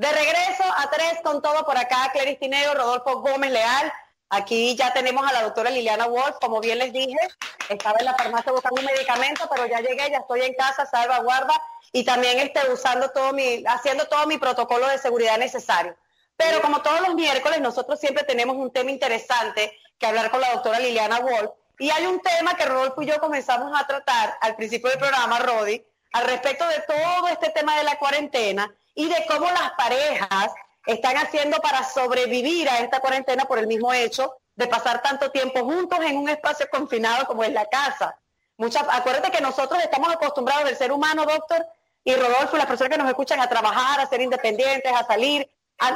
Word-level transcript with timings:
De 0.00 0.10
regreso 0.10 0.64
a 0.78 0.88
tres 0.88 1.18
con 1.22 1.42
todo 1.42 1.62
por 1.66 1.76
acá, 1.76 2.08
Clarice 2.14 2.38
Tineo, 2.38 2.72
Rodolfo 2.72 3.20
Gómez 3.20 3.50
Leal. 3.50 3.92
Aquí 4.30 4.74
ya 4.74 4.94
tenemos 4.94 5.28
a 5.28 5.32
la 5.34 5.42
doctora 5.42 5.68
Liliana 5.68 6.06
Wolf, 6.06 6.38
como 6.40 6.58
bien 6.58 6.78
les 6.78 6.90
dije, 6.90 7.18
estaba 7.68 7.98
en 7.98 8.06
la 8.06 8.14
farmacia 8.14 8.50
buscando 8.50 8.80
un 8.80 8.86
medicamento, 8.86 9.46
pero 9.54 9.66
ya 9.66 9.80
llegué, 9.80 10.10
ya 10.10 10.20
estoy 10.20 10.40
en 10.40 10.54
casa, 10.54 10.86
salvaguarda, 10.86 11.52
y 11.92 12.02
también 12.02 12.38
estoy 12.38 12.72
usando 12.72 13.10
todo 13.10 13.34
mi, 13.34 13.62
haciendo 13.66 14.08
todo 14.08 14.26
mi 14.26 14.38
protocolo 14.38 14.86
de 14.86 14.96
seguridad 14.96 15.36
necesario. 15.36 15.94
Pero 16.34 16.62
como 16.62 16.80
todos 16.80 17.02
los 17.02 17.14
miércoles, 17.14 17.60
nosotros 17.60 18.00
siempre 18.00 18.24
tenemos 18.24 18.56
un 18.56 18.72
tema 18.72 18.90
interesante 18.90 19.78
que 19.98 20.06
hablar 20.06 20.30
con 20.30 20.40
la 20.40 20.50
doctora 20.54 20.80
Liliana 20.80 21.20
Wolf. 21.20 21.50
Y 21.78 21.90
hay 21.90 22.06
un 22.06 22.22
tema 22.22 22.56
que 22.56 22.64
Rodolfo 22.64 23.02
y 23.02 23.06
yo 23.06 23.20
comenzamos 23.20 23.78
a 23.78 23.86
tratar 23.86 24.38
al 24.40 24.56
principio 24.56 24.88
del 24.88 24.98
programa, 24.98 25.40
Rodi, 25.40 25.84
al 26.14 26.24
respecto 26.24 26.66
de 26.68 26.80
todo 26.86 27.28
este 27.28 27.50
tema 27.50 27.76
de 27.76 27.84
la 27.84 27.98
cuarentena 27.98 28.74
y 28.94 29.08
de 29.08 29.24
cómo 29.28 29.46
las 29.46 29.72
parejas 29.76 30.52
están 30.86 31.16
haciendo 31.16 31.58
para 31.58 31.84
sobrevivir 31.84 32.68
a 32.68 32.80
esta 32.80 33.00
cuarentena 33.00 33.44
por 33.44 33.58
el 33.58 33.66
mismo 33.66 33.92
hecho 33.92 34.34
de 34.56 34.66
pasar 34.66 35.02
tanto 35.02 35.30
tiempo 35.30 35.64
juntos 35.64 35.98
en 36.04 36.16
un 36.16 36.28
espacio 36.28 36.66
confinado 36.70 37.26
como 37.26 37.44
es 37.44 37.52
la 37.52 37.66
casa. 37.66 38.18
Muchas, 38.56 38.84
acuérdate 38.90 39.30
que 39.30 39.40
nosotros 39.40 39.82
estamos 39.82 40.12
acostumbrados 40.12 40.64
del 40.64 40.76
ser 40.76 40.92
humano, 40.92 41.24
doctor, 41.24 41.66
y 42.04 42.14
Rodolfo, 42.14 42.56
las 42.56 42.66
personas 42.66 42.90
que 42.90 42.98
nos 42.98 43.08
escuchan 43.08 43.40
a 43.40 43.48
trabajar, 43.48 44.00
a 44.00 44.06
ser 44.06 44.20
independientes, 44.20 44.92
a 44.92 45.06
salir. 45.06 45.48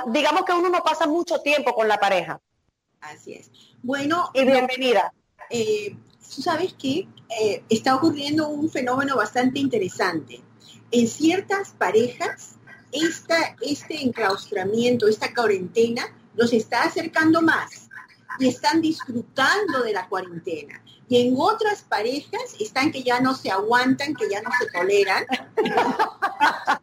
digamos 0.07 0.45
que 0.45 0.53
uno 0.53 0.69
no 0.69 0.83
pasa 0.83 1.07
mucho 1.07 1.41
tiempo 1.41 1.75
con 1.75 1.89
la 1.89 1.99
pareja. 1.99 2.41
Así 3.01 3.35
es. 3.35 3.51
Bueno. 3.83 4.31
Y 4.33 4.45
bienvenida. 4.45 5.13
Eh, 5.51 5.97
sabes 6.21 6.75
que 6.75 7.07
eh, 7.41 7.63
está 7.69 7.97
ocurriendo 7.97 8.49
un 8.49 8.71
fenómeno 8.71 9.17
bastante 9.17 9.59
interesante. 9.59 10.41
En 10.91 11.09
ciertas 11.09 11.71
parejas 11.71 12.54
este 12.95 14.03
enclaustramiento, 14.03 15.09
esta 15.09 15.33
cuarentena, 15.35 16.03
los 16.35 16.53
está 16.53 16.85
acercando 16.85 17.43
más 17.43 17.89
y 18.39 18.49
están 18.49 18.81
disfrutando 18.81 19.83
de 19.83 19.93
la 19.93 20.09
cuarentena. 20.09 20.81
Y 21.09 21.29
en 21.29 21.35
otras 21.37 21.83
parejas 21.83 22.55
están 22.59 22.91
que 22.91 23.03
ya 23.03 23.21
no 23.21 23.35
se 23.35 23.51
aguantan, 23.51 24.15
que 24.15 24.29
ya 24.31 24.41
no 24.43 24.51
se 24.59 24.67
toleran. 24.71 25.27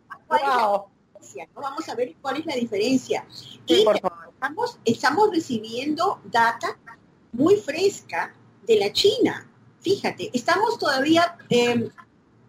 Vamos 1.55 1.89
a 1.89 1.95
ver 1.95 2.15
cuál 2.21 2.37
es 2.37 2.45
la 2.45 2.55
diferencia. 2.55 3.25
y 3.65 3.85
Estamos, 4.33 4.79
estamos 4.85 5.29
recibiendo 5.31 6.19
data 6.25 6.77
muy 7.31 7.55
fresca 7.57 8.33
de 8.65 8.77
la 8.77 8.91
China. 8.91 9.47
Fíjate, 9.81 10.29
estamos 10.33 10.77
todavía 10.77 11.37
eh, 11.49 11.89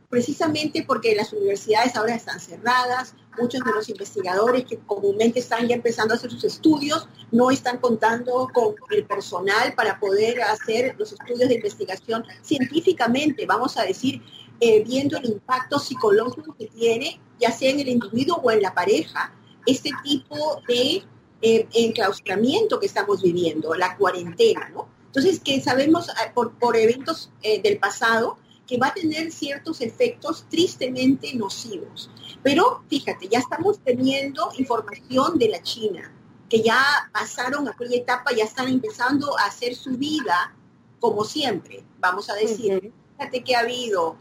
precisamente 0.09 0.85
porque 0.87 1.15
las 1.15 1.33
universidades 1.33 1.97
ahora 1.97 2.15
están 2.15 2.41
cerradas, 2.41 3.15
muchos 3.39 3.63
de 3.65 3.73
los 3.73 3.89
investigadores 3.89 4.65
que 4.65 4.79
comúnmente 4.79 5.41
están 5.41 5.67
ya 5.67 5.75
empezando 5.75 6.15
a 6.15 6.17
hacer 6.17 6.31
sus 6.31 6.45
estudios 6.45 7.09
no 7.31 7.51
están 7.51 7.79
contando 7.79 8.49
con 8.53 8.75
el 8.91 9.05
personal 9.05 9.75
para 9.75 9.99
poder 9.99 10.43
hacer 10.43 10.95
los 10.99 11.13
estudios 11.13 11.49
de 11.49 11.55
investigación 11.57 12.25
científicamente, 12.43 13.47
vamos 13.47 13.77
a 13.77 13.85
decir, 13.85 14.23
eh, 14.61 14.85
viendo 14.85 15.17
el 15.17 15.27
impacto 15.27 15.79
psicológico 15.79 16.55
que 16.57 16.67
tiene, 16.67 17.21
ya 17.41 17.51
sea 17.51 17.71
en 17.71 17.81
el 17.81 17.89
individuo 17.89 18.41
o 18.43 18.51
en 18.51 18.63
la 18.63 18.75
pareja, 18.75 19.35
este 19.67 19.91
tipo 20.05 20.63
de 20.69 21.03
eh, 21.41 21.69
enclaustramiento 21.75 22.79
que 22.79 22.87
estamos 22.87 23.23
viviendo, 23.23 23.75
la 23.75 23.97
cuarentena. 23.97 24.71
Entonces, 25.07 25.41
que 25.41 25.61
sabemos 25.61 26.09
ah, 26.11 26.33
por, 26.33 26.53
por 26.59 26.77
eventos 26.77 27.31
eh, 27.43 27.61
del 27.61 27.79
pasado 27.79 28.39
que 28.67 28.79
va 28.79 28.89
a 28.89 28.95
tener 28.95 29.33
ciertos 29.33 29.81
efectos 29.81 30.47
tristemente 30.49 31.35
nocivos. 31.35 32.11
Pero 32.43 32.83
fíjate, 32.89 33.29
ya 33.29 33.39
estamos 33.39 33.79
teniendo 33.81 34.51
información 34.59 35.39
de 35.39 35.49
la 35.49 35.63
China, 35.63 36.13
que 36.49 36.63
ya 36.63 37.11
pasaron 37.13 37.69
aquella 37.69 37.97
etapa, 37.97 38.33
ya 38.33 38.45
están 38.45 38.69
empezando 38.69 39.39
a 39.39 39.45
hacer 39.45 39.75
su 39.75 39.97
vida 39.97 40.55
como 41.01 41.25
siempre, 41.25 41.85
vamos 41.99 42.31
a 42.31 42.35
decir. 42.35 42.93
Fíjate 43.17 43.43
que 43.43 43.57
ha 43.57 43.61
habido, 43.61 44.17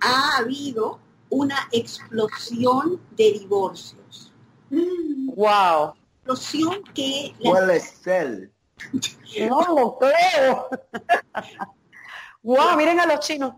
ha 0.00 0.38
habido 0.38 1.00
una 1.30 1.68
explosión 1.72 3.00
de 3.12 3.32
divorcios. 3.32 4.32
Wow. 4.70 5.94
Explosión 6.18 6.82
que... 6.94 7.34
¿Cuál 7.42 7.70
es 7.70 8.06
él? 8.06 8.52
No 9.48 9.60
lo 9.74 9.98
creo. 9.98 10.68
¡Wow! 12.42 12.76
Miren 12.76 13.00
a 13.00 13.06
los 13.06 13.20
chinos. 13.20 13.54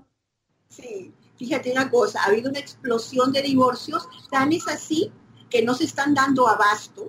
Sí, 0.69 1.13
fíjate 1.39 1.73
una 1.73 1.91
cosa, 1.91 2.21
ha 2.23 2.27
habido 2.27 2.51
una 2.51 2.59
explosión 2.59 3.33
de 3.33 3.43
divorcios, 3.43 4.09
tan 4.31 4.53
es 4.53 4.67
así 4.69 5.13
que 5.49 5.63
no 5.63 5.75
se 5.75 5.85
están 5.85 6.15
dando 6.15 6.49
abasto 6.49 7.07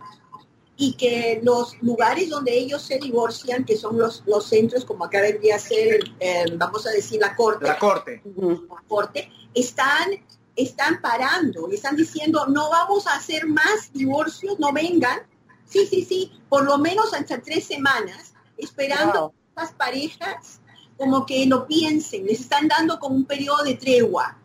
y 0.78 0.94
que 0.94 1.42
los 1.44 1.76
lugares 1.82 2.30
donde 2.30 2.58
ellos 2.58 2.82
se 2.82 2.98
divorcian, 3.00 3.66
que 3.66 3.76
son 3.76 3.98
los, 3.98 4.24
los 4.26 4.46
centros, 4.46 4.86
como 4.86 5.04
acá 5.04 5.22
debería 5.22 5.60
ser, 5.60 6.00
eh, 6.22 6.46
vamos 6.56 6.88
a 6.88 6.92
decir, 6.92 7.20
la 7.20 7.36
corte. 7.36 7.68
La 7.68 7.78
corte. 7.78 8.22
La 8.38 8.84
corte, 8.88 9.30
están, 9.54 10.12
están 10.56 11.02
parando 11.02 11.68
y 11.70 11.76
están 11.76 11.98
diciendo, 11.98 12.46
no 12.48 12.70
vamos 12.70 13.08
a 13.08 13.16
hacer 13.16 13.46
más 13.46 13.92
divorcios, 13.92 14.58
no 14.58 14.72
vengan. 14.72 15.20
Sí, 15.66 15.86
sí, 15.86 16.06
sí, 16.06 16.32
por 16.48 16.64
lo 16.64 16.78
menos 16.78 17.14
hasta 17.14 17.42
tres 17.42 17.66
semanas, 17.66 18.34
esperando 18.58 19.34
las 19.58 19.74
parejas 19.74 20.62
como 21.00 21.26
que 21.26 21.46
lo 21.46 21.66
piensen, 21.66 22.26
les 22.26 22.42
están 22.42 22.68
dando 22.68 23.00
como 23.00 23.16
un 23.16 23.24
periodo 23.24 23.64
de 23.64 23.76
tregua, 23.76 24.38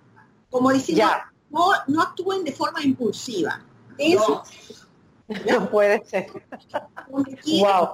como 0.48 0.70
diciendo, 0.70 1.04
no, 1.50 1.70
no 1.88 2.00
actúen 2.00 2.44
de 2.44 2.52
forma 2.52 2.80
impulsiva. 2.80 3.60
Eso 3.98 4.44
no, 5.50 5.68
puede 5.68 6.04
ser. 6.06 6.28
wow. 7.10 7.88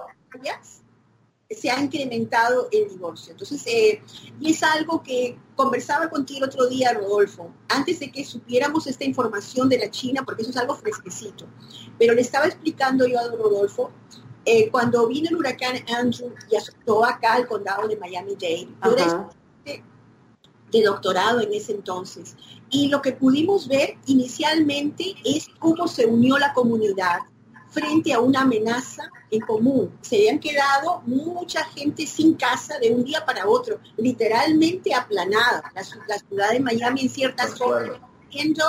Se 1.49 1.71
ha 1.71 1.81
incrementado 1.81 2.69
el 2.71 2.87
divorcio. 2.87 3.31
Entonces, 3.31 3.63
eh, 3.65 4.03
y 4.39 4.51
es 4.51 4.61
algo 4.61 5.01
que 5.01 5.37
conversaba 5.55 6.07
contigo 6.09 6.45
el 6.45 6.51
otro 6.51 6.67
día, 6.67 6.93
Rodolfo, 6.93 7.51
antes 7.67 7.99
de 7.99 8.11
que 8.11 8.23
supiéramos 8.23 8.85
esta 8.85 9.05
información 9.05 9.69
de 9.69 9.79
la 9.79 9.89
China, 9.89 10.21
porque 10.23 10.43
eso 10.43 10.51
es 10.51 10.57
algo 10.57 10.75
fresquecito. 10.75 11.47
Pero 11.97 12.13
le 12.13 12.21
estaba 12.21 12.45
explicando 12.45 13.07
yo 13.07 13.19
a 13.19 13.27
Rodolfo 13.27 13.91
eh, 14.45 14.69
cuando 14.69 15.07
vino 15.07 15.29
el 15.29 15.35
huracán 15.35 15.75
Andrew 15.95 16.33
y 16.49 16.55
azotó 16.55 17.05
acá 17.05 17.33
al 17.33 17.47
condado 17.47 17.87
de 17.87 17.97
Miami-Dade, 17.97 18.67
yo 18.83 19.29
de 20.71 20.83
doctorado 20.83 21.41
en 21.41 21.53
ese 21.53 21.73
entonces. 21.73 22.35
Y 22.69 22.87
lo 22.87 23.01
que 23.01 23.11
pudimos 23.11 23.67
ver 23.67 23.97
inicialmente 24.05 25.15
es 25.25 25.49
cómo 25.59 25.87
se 25.87 26.05
unió 26.05 26.37
la 26.37 26.53
comunidad 26.53 27.19
frente 27.69 28.13
a 28.13 28.19
una 28.19 28.41
amenaza 28.41 29.09
en 29.29 29.41
común. 29.41 29.91
Se 30.01 30.17
habían 30.17 30.39
quedado 30.39 31.01
mucha 31.05 31.63
gente 31.65 32.05
sin 32.05 32.33
casa 32.35 32.77
de 32.79 32.91
un 32.91 33.03
día 33.03 33.25
para 33.25 33.47
otro, 33.47 33.79
literalmente 33.97 34.93
aplanada. 34.93 35.63
La, 35.73 35.83
ciudad 35.83 36.51
de 36.51 36.59
Miami 36.59 37.01
en 37.01 37.09
ciertas 37.09 37.57
zonas, 37.57 37.99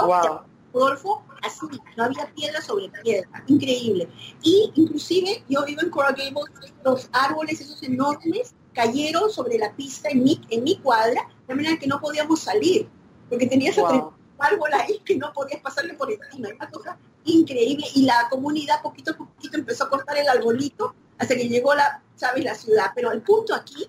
wow. 0.05 0.41
Rodolfo, 0.73 1.25
así, 1.43 1.61
no 1.97 2.05
había 2.05 2.33
piedra 2.35 2.61
sobre 2.61 2.89
piedra, 3.03 3.29
increíble. 3.47 4.09
Y 4.43 4.73
inclusive 4.75 5.45
yo 5.49 5.65
vivo 5.65 5.83
en 5.83 5.91
Coral 5.91 6.15
Gables, 6.15 6.73
los 6.85 7.09
árboles 7.13 7.61
esos 7.61 7.83
enormes 7.83 8.55
cayeron 8.73 9.31
sobre 9.31 9.59
la 9.59 9.75
pista 9.75 10.09
en 10.09 10.25
mi, 10.25 10.41
en 10.51 10.65
mi 10.65 10.79
cuadra, 10.79 11.29
de 11.47 11.55
manera 11.55 11.79
que 11.79 11.87
no 11.87 12.01
podíamos 12.01 12.41
salir, 12.41 12.89
porque 13.29 13.47
tenías 13.47 13.77
wow. 13.77 14.13
árbol 14.39 14.71
ahí 14.75 15.01
que 15.05 15.17
no 15.17 15.33
podías 15.33 15.61
pasarle 15.61 15.95
por 15.95 16.11
encima, 16.11 16.49
una 16.55 16.71
cosa 16.71 16.99
increíble. 17.25 17.87
Y 17.95 18.05
la 18.05 18.29
comunidad 18.31 18.83
poquito 18.83 19.13
a 19.13 19.17
poquito 19.17 19.57
empezó 19.57 19.85
a 19.85 19.91
cortar 19.91 20.17
el 20.19 20.29
arbolito 20.29 20.95
hasta 21.19 21.37
que 21.37 21.49
llegó 21.49 21.75
la, 21.75 22.03
sabes, 22.17 22.45
la 22.45 22.55
ciudad. 22.55 22.87
Pero 22.95 23.13
el 23.13 23.23
punto 23.23 23.55
aquí, 23.55 23.87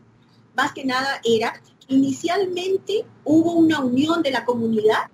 más 0.56 0.74
que 0.74 0.86
nada, 0.86 1.20
era 1.24 1.54
inicialmente 1.88 3.06
hubo 3.24 3.54
una 3.54 3.80
unión 3.80 4.22
de 4.22 4.32
la 4.32 4.46
comunidad 4.46 5.10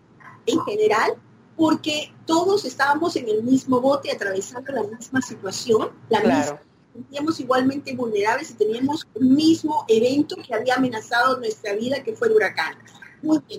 en 0.46 0.60
general 0.62 1.16
porque 1.60 2.14
todos 2.26 2.64
estábamos 2.64 3.18
en 3.18 3.28
el 3.28 3.44
mismo 3.44 3.82
bote 3.82 4.10
atravesando 4.10 4.72
la 4.72 4.84
misma 4.84 5.22
situación, 5.22 5.90
la 6.08 6.22
misma 6.22 6.62
sentíamos 6.94 7.38
igualmente 7.42 7.94
vulnerables 7.94 8.52
y 8.52 8.54
teníamos 8.54 9.06
un 9.14 9.36
mismo 9.36 9.84
evento 9.90 10.38
que 10.38 10.56
había 10.56 10.76
amenazado 10.76 11.38
nuestra 11.38 11.74
vida, 11.74 12.02
que 12.02 12.16
fue 12.16 12.30
el 12.30 12.36
huracán, 12.36 12.76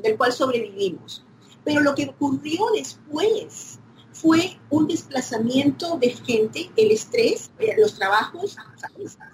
del 0.03 0.17
cual 0.17 0.33
sobrevivimos. 0.33 1.27
Pero 1.63 1.83
lo 1.83 1.95
que 1.95 2.09
ocurrió 2.09 2.65
después 2.75 3.79
fue 4.13 4.59
un 4.71 4.87
desplazamiento 4.87 5.99
de 5.99 6.09
gente, 6.11 6.71
el 6.77 6.93
estrés, 6.93 7.51
eh, 7.59 7.77
los 7.79 7.97
trabajos, 7.97 8.57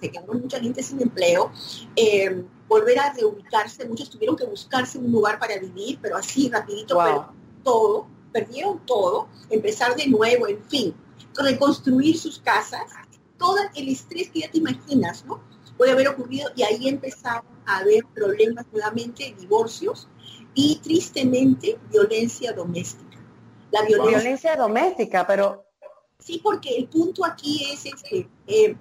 se 0.00 0.10
quedó 0.10 0.34
mucha 0.34 0.58
gente 0.58 0.82
sin 0.82 1.00
empleo, 1.00 1.52
eh, 1.94 2.44
volver 2.66 2.98
a 2.98 3.12
reubicarse, 3.12 3.88
muchos 3.88 4.10
tuvieron 4.10 4.36
que 4.36 4.44
buscarse 4.44 4.98
un 4.98 5.12
lugar 5.12 5.38
para 5.38 5.56
vivir, 5.56 6.00
pero 6.02 6.16
así 6.16 6.50
rapidito, 6.50 6.98
pero 6.98 7.32
todo, 7.62 8.15
perdieron 8.36 8.84
todo, 8.84 9.28
empezar 9.48 9.96
de 9.96 10.08
nuevo, 10.08 10.46
en 10.46 10.62
fin, 10.64 10.94
reconstruir 11.34 12.18
sus 12.18 12.38
casas, 12.38 12.82
todo 13.38 13.56
el 13.74 13.88
estrés 13.88 14.30
que 14.30 14.40
ya 14.40 14.50
te 14.50 14.58
imaginas, 14.58 15.24
¿no? 15.24 15.40
Puede 15.78 15.92
haber 15.92 16.08
ocurrido 16.08 16.50
y 16.54 16.62
ahí 16.62 16.86
empezaron 16.88 17.46
a 17.64 17.78
haber 17.78 18.04
problemas 18.14 18.66
nuevamente, 18.72 19.34
divorcios 19.38 20.06
y 20.54 20.80
tristemente 20.82 21.78
violencia 21.90 22.52
doméstica. 22.52 23.18
La 23.70 23.82
violencia, 23.82 24.54
doméstica, 24.54 25.26
pero 25.26 25.64
Sí, 26.18 26.40
porque 26.42 26.76
el 26.76 26.88
punto 26.88 27.24
aquí 27.24 27.66
es 27.72 27.86
este, 27.86 28.28
eh, 28.46 28.74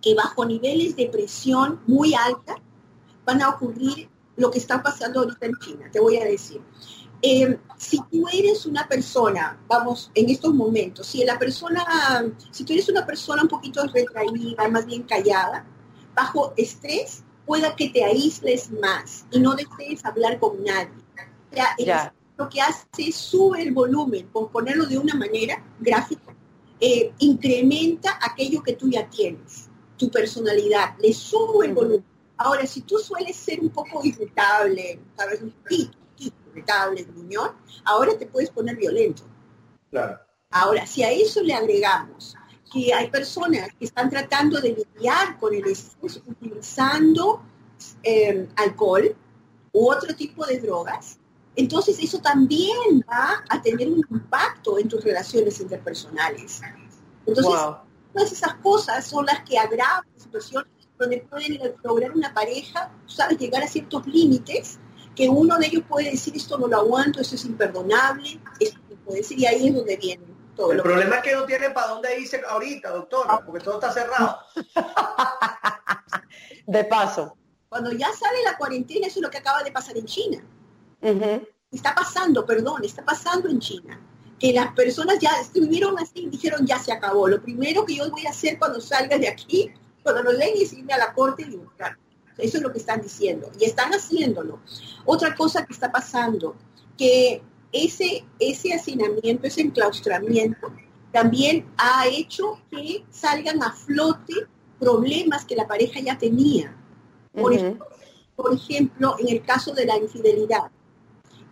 que 0.00 0.14
bajo 0.14 0.44
niveles 0.44 0.96
de 0.96 1.08
presión 1.08 1.80
muy 1.86 2.14
alta 2.14 2.56
van 3.24 3.42
a 3.42 3.50
ocurrir 3.50 4.08
lo 4.36 4.50
que 4.50 4.58
está 4.58 4.82
pasando 4.82 5.20
ahorita 5.20 5.46
en 5.46 5.56
China. 5.56 5.90
Te 5.90 6.00
voy 6.00 6.16
a 6.18 6.24
decir. 6.24 6.60
Eh, 7.24 7.56
si 7.76 8.00
tú 8.10 8.26
eres 8.32 8.66
una 8.66 8.88
persona, 8.88 9.56
vamos, 9.68 10.10
en 10.14 10.28
estos 10.28 10.52
momentos, 10.52 11.06
si 11.06 11.24
la 11.24 11.38
persona, 11.38 11.84
si 12.50 12.64
tú 12.64 12.72
eres 12.72 12.88
una 12.88 13.06
persona 13.06 13.42
un 13.42 13.48
poquito 13.48 13.84
retraída, 13.86 14.68
más 14.68 14.86
bien 14.86 15.04
callada, 15.04 15.64
bajo 16.14 16.52
estrés, 16.56 17.22
pueda 17.46 17.76
que 17.76 17.90
te 17.90 18.04
aísles 18.04 18.70
más 18.72 19.24
y 19.30 19.38
no 19.38 19.54
desees 19.54 20.04
hablar 20.04 20.40
con 20.40 20.62
nadie. 20.64 20.90
O 21.50 21.54
sea, 21.54 22.12
lo 22.36 22.48
que 22.48 22.60
hace 22.60 22.86
es 22.98 23.14
sube 23.14 23.62
el 23.62 23.72
volumen, 23.72 24.26
por 24.28 24.50
ponerlo 24.50 24.86
de 24.86 24.98
una 24.98 25.14
manera 25.14 25.62
gráfica, 25.78 26.34
eh, 26.80 27.12
incrementa 27.18 28.18
aquello 28.20 28.62
que 28.62 28.72
tú 28.72 28.88
ya 28.88 29.08
tienes, 29.08 29.68
tu 29.96 30.10
personalidad, 30.10 30.96
le 30.98 31.12
sube 31.12 31.66
el 31.66 31.74
volumen. 31.74 32.04
Ahora, 32.36 32.66
si 32.66 32.80
tú 32.80 32.98
sueles 32.98 33.36
ser 33.36 33.60
un 33.60 33.68
poco 33.68 34.04
irritable, 34.04 34.98
sabes, 35.16 35.42
un 35.42 35.54
poquito, 36.30 36.50
irritable, 36.50 37.02
gruñón, 37.04 37.50
ahora 37.84 38.16
te 38.16 38.26
puedes 38.26 38.50
poner 38.50 38.76
violento. 38.76 39.22
Claro. 39.90 40.18
Ahora, 40.50 40.86
si 40.86 41.02
a 41.02 41.10
eso 41.10 41.42
le 41.42 41.54
agregamos 41.54 42.36
que 42.72 42.92
hay 42.92 43.10
personas 43.10 43.68
que 43.78 43.86
están 43.86 44.08
tratando 44.08 44.60
de 44.60 44.70
lidiar 44.70 45.38
con 45.38 45.54
el 45.54 45.66
estrés 45.66 46.22
utilizando 46.26 47.42
eh, 48.02 48.48
alcohol 48.56 49.14
u 49.72 49.90
otro 49.90 50.14
tipo 50.14 50.46
de 50.46 50.58
drogas, 50.60 51.18
entonces 51.56 51.98
eso 52.00 52.18
también 52.18 53.04
va 53.10 53.44
a 53.48 53.60
tener 53.60 53.88
un 53.88 54.02
impacto 54.10 54.78
en 54.78 54.88
tus 54.88 55.04
relaciones 55.04 55.60
interpersonales. 55.60 56.60
Entonces, 57.26 57.54
todas 58.12 58.32
esas 58.32 58.54
cosas 58.54 59.06
son 59.06 59.26
las 59.26 59.40
que 59.42 59.58
agravan 59.58 60.04
la 60.14 60.22
situación 60.22 60.64
donde 60.98 61.18
pueden 61.18 61.58
lograr 61.82 62.12
una 62.12 62.32
pareja, 62.32 62.90
sabes, 63.06 63.38
llegar 63.38 63.62
a 63.62 63.66
ciertos 63.66 64.06
límites 64.06 64.78
que 65.14 65.28
uno 65.28 65.58
de 65.58 65.66
ellos 65.66 65.82
puede 65.88 66.10
decir 66.10 66.34
esto 66.36 66.58
no 66.58 66.66
lo 66.66 66.76
aguanto, 66.76 67.20
esto 67.20 67.34
es 67.34 67.44
imperdonable, 67.44 68.40
esto 68.60 68.80
puede 69.04 69.18
decir, 69.18 69.38
y 69.38 69.46
ahí 69.46 69.68
es 69.68 69.74
donde 69.74 69.96
viene 69.96 70.24
todo. 70.56 70.72
El 70.72 70.82
problema 70.82 71.16
es 71.16 71.22
que 71.22 71.34
no 71.34 71.44
tienen 71.44 71.74
para 71.74 71.88
dónde 71.88 72.18
irse 72.18 72.40
ahorita, 72.46 72.90
doctora, 72.90 73.28
ah. 73.30 73.42
porque 73.44 73.64
todo 73.64 73.74
está 73.74 73.92
cerrado. 73.92 74.38
de 76.66 76.84
paso. 76.84 77.36
Cuando 77.68 77.92
ya 77.92 78.12
sale 78.12 78.42
la 78.44 78.56
cuarentena, 78.56 79.06
eso 79.06 79.18
es 79.18 79.22
lo 79.22 79.30
que 79.30 79.38
acaba 79.38 79.62
de 79.62 79.72
pasar 79.72 79.96
en 79.96 80.04
China. 80.04 80.44
Está 81.70 81.94
pasando, 81.94 82.44
perdón, 82.44 82.84
está 82.84 83.04
pasando 83.04 83.48
en 83.48 83.58
China. 83.60 83.98
Que 84.38 84.52
las 84.52 84.72
personas 84.74 85.18
ya 85.20 85.30
estuvieron 85.40 85.98
así 85.98 86.24
y 86.24 86.28
dijeron 86.28 86.66
ya 86.66 86.78
se 86.78 86.92
acabó. 86.92 87.28
Lo 87.28 87.40
primero 87.40 87.86
que 87.86 87.96
yo 87.96 88.10
voy 88.10 88.26
a 88.26 88.30
hacer 88.30 88.58
cuando 88.58 88.80
salga 88.80 89.16
de 89.16 89.28
aquí, 89.28 89.70
cuando 90.02 90.22
nos 90.24 90.34
leen, 90.34 90.54
es 90.60 90.72
irme 90.72 90.92
a 90.92 90.98
la 90.98 91.14
corte 91.14 91.42
y 91.42 91.56
buscar. 91.56 91.96
Eso 92.38 92.56
es 92.56 92.62
lo 92.62 92.72
que 92.72 92.78
están 92.78 93.02
diciendo 93.02 93.50
y 93.58 93.64
están 93.64 93.92
haciéndolo. 93.92 94.60
Otra 95.04 95.34
cosa 95.34 95.64
que 95.66 95.72
está 95.72 95.92
pasando, 95.92 96.56
que 96.96 97.42
ese, 97.72 98.24
ese 98.38 98.74
hacinamiento, 98.74 99.46
ese 99.46 99.62
enclaustramiento, 99.62 100.72
también 101.12 101.66
ha 101.76 102.06
hecho 102.06 102.60
que 102.70 103.04
salgan 103.10 103.62
a 103.62 103.72
flote 103.72 104.46
problemas 104.78 105.44
que 105.44 105.54
la 105.54 105.66
pareja 105.66 106.00
ya 106.00 106.18
tenía. 106.18 106.74
Por, 107.32 107.52
ejemplo, 107.52 107.86
por 108.34 108.54
ejemplo, 108.54 109.16
en 109.18 109.28
el 109.28 109.42
caso 109.42 109.72
de 109.72 109.86
la 109.86 109.96
infidelidad. 109.96 110.70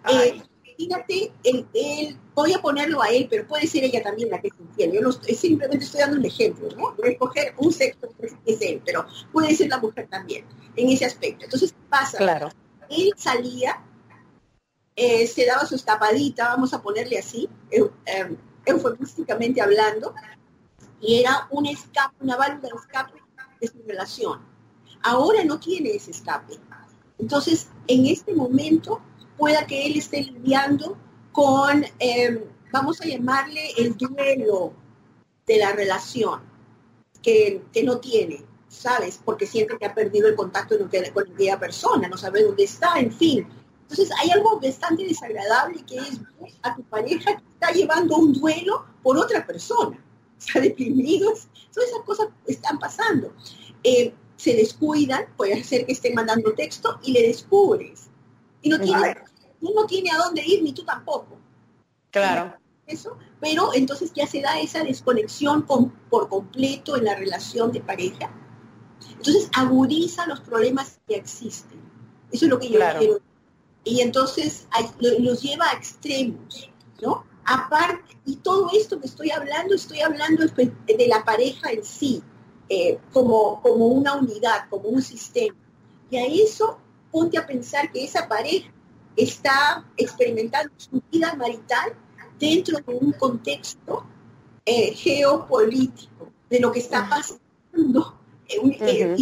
Eh, 0.08 0.42
fíjate, 0.80 1.32
el, 1.44 2.16
voy 2.34 2.54
a 2.54 2.62
ponerlo 2.62 3.02
a 3.02 3.08
él, 3.08 3.26
pero 3.28 3.46
puede 3.46 3.66
ser 3.66 3.84
ella 3.84 4.02
también 4.02 4.30
la 4.30 4.40
que 4.40 4.48
es 4.48 4.54
infiel. 4.58 4.92
Yo 4.92 5.02
no 5.02 5.12
simplemente 5.12 5.84
estoy 5.84 6.00
dando 6.00 6.16
un 6.16 6.24
ejemplo, 6.24 6.68
¿no? 6.70 6.94
Voy 6.96 7.08
a 7.08 7.10
escoger 7.10 7.54
un 7.58 7.70
sexo 7.70 8.08
que 8.18 8.32
es 8.46 8.60
él, 8.62 8.80
pero 8.84 9.06
puede 9.30 9.54
ser 9.54 9.68
la 9.68 9.78
mujer 9.78 10.08
también, 10.08 10.46
en 10.76 10.88
ese 10.88 11.04
aspecto. 11.04 11.44
Entonces, 11.44 11.74
pasa. 11.90 12.16
Claro. 12.16 12.48
Él 12.88 13.12
salía, 13.16 13.82
eh, 14.96 15.26
se 15.26 15.44
daba 15.44 15.66
su 15.66 15.78
tapadita, 15.78 16.48
vamos 16.48 16.72
a 16.72 16.80
ponerle 16.80 17.18
así, 17.18 17.48
eh, 17.70 17.84
eufemísticamente 18.64 19.60
hablando, 19.60 20.14
y 21.00 21.20
era 21.20 21.46
un 21.50 21.66
escape, 21.66 22.16
una 22.20 22.36
válvula 22.36 22.70
de 22.70 22.80
escape 22.80 23.22
de 23.60 23.68
su 23.68 23.82
relación. 23.86 24.40
Ahora 25.02 25.44
no 25.44 25.60
tiene 25.60 25.90
ese 25.90 26.10
escape. 26.10 26.54
Entonces, 27.18 27.68
en 27.86 28.06
este 28.06 28.34
momento, 28.34 29.02
pueda 29.40 29.66
que 29.66 29.86
él 29.86 29.96
esté 29.96 30.22
lidiando 30.22 30.98
con, 31.32 31.82
em, 31.98 32.44
vamos 32.70 33.00
a 33.00 33.06
llamarle 33.06 33.70
el 33.78 33.96
duelo 33.96 34.74
de 35.46 35.56
la 35.56 35.72
relación 35.72 36.42
que, 37.22 37.62
no 37.82 37.98
tiene, 37.98 38.44
¿sabes? 38.68 39.18
Porque 39.24 39.46
siente 39.46 39.78
que 39.78 39.86
ha 39.86 39.94
perdido 39.94 40.28
el 40.28 40.36
contacto 40.36 40.76
con 40.78 41.26
aquella 41.32 41.58
persona, 41.58 42.06
no 42.06 42.18
sabe 42.18 42.44
dónde 42.44 42.64
está, 42.64 43.00
en 43.00 43.10
fin. 43.10 43.46
Entonces 43.82 44.10
hay 44.20 44.30
algo 44.30 44.60
bastante 44.60 45.04
desagradable 45.04 45.84
que 45.86 45.96
es 45.96 46.20
a 46.62 46.76
tu 46.76 46.82
pareja 46.84 47.36
que 47.36 47.42
está 47.54 47.72
llevando 47.72 48.16
un 48.16 48.34
duelo 48.34 48.84
por 49.02 49.16
otra 49.16 49.46
persona. 49.46 49.98
Está 50.38 50.60
deprimido. 50.60 51.32
Todas 51.72 51.88
esas 51.88 52.02
cosas 52.04 52.28
están 52.46 52.78
pasando. 52.78 53.32
Eh, 53.82 54.12
se 54.36 54.54
descuidan, 54.54 55.26
puede 55.36 55.64
ser 55.64 55.86
que 55.86 55.92
esté 55.92 56.12
mandando 56.12 56.52
texto 56.52 57.00
y 57.02 57.12
le 57.12 57.22
descubres. 57.22 58.10
Y 58.62 58.68
no 58.68 58.78
tiene 58.78 59.16
no 59.60 59.86
tiene 59.86 60.10
a 60.10 60.18
dónde 60.18 60.42
ir, 60.44 60.62
ni 60.62 60.72
tú 60.72 60.84
tampoco. 60.84 61.38
Claro. 62.10 62.54
Eso, 62.86 63.16
pero 63.40 63.72
entonces 63.74 64.12
ya 64.12 64.26
se 64.26 64.40
da 64.40 64.58
esa 64.58 64.82
desconexión 64.82 65.64
por 65.64 66.28
completo 66.28 66.96
en 66.96 67.04
la 67.04 67.14
relación 67.14 67.70
de 67.70 67.80
pareja. 67.80 68.32
Entonces 69.16 69.48
agudiza 69.54 70.26
los 70.26 70.40
problemas 70.40 70.98
que 71.06 71.14
existen. 71.14 71.78
Eso 72.32 72.46
es 72.46 72.50
lo 72.50 72.58
que 72.58 72.70
yo 72.70 72.80
quiero. 72.98 73.20
Y 73.84 74.00
entonces 74.00 74.66
los 74.98 75.42
lleva 75.42 75.70
a 75.70 75.72
extremos, 75.74 76.70
¿no? 77.00 77.24
Aparte, 77.44 78.18
y 78.26 78.36
todo 78.36 78.70
esto 78.72 79.00
que 79.00 79.06
estoy 79.06 79.30
hablando, 79.30 79.74
estoy 79.74 80.00
hablando 80.00 80.44
de 80.46 81.06
la 81.06 81.24
pareja 81.24 81.70
en 81.70 81.84
sí, 81.84 82.22
eh, 82.68 82.98
como, 83.12 83.60
como 83.62 83.86
una 83.86 84.16
unidad, 84.16 84.68
como 84.68 84.88
un 84.88 85.02
sistema. 85.02 85.56
Y 86.10 86.16
a 86.16 86.26
eso 86.26 86.78
ponte 87.10 87.38
a 87.38 87.46
pensar 87.46 87.90
que 87.90 88.04
esa 88.04 88.28
pareja 88.28 88.70
está 89.16 89.84
experimentando 89.96 90.72
su 90.76 91.02
vida 91.10 91.34
marital 91.34 91.92
dentro 92.38 92.78
de 92.78 92.94
un 92.94 93.12
contexto 93.12 94.04
eh, 94.64 94.94
geopolítico, 94.94 96.30
de 96.48 96.60
lo 96.60 96.72
que 96.72 96.80
está 96.80 97.08
pasando 97.08 98.18
eh, 98.48 99.16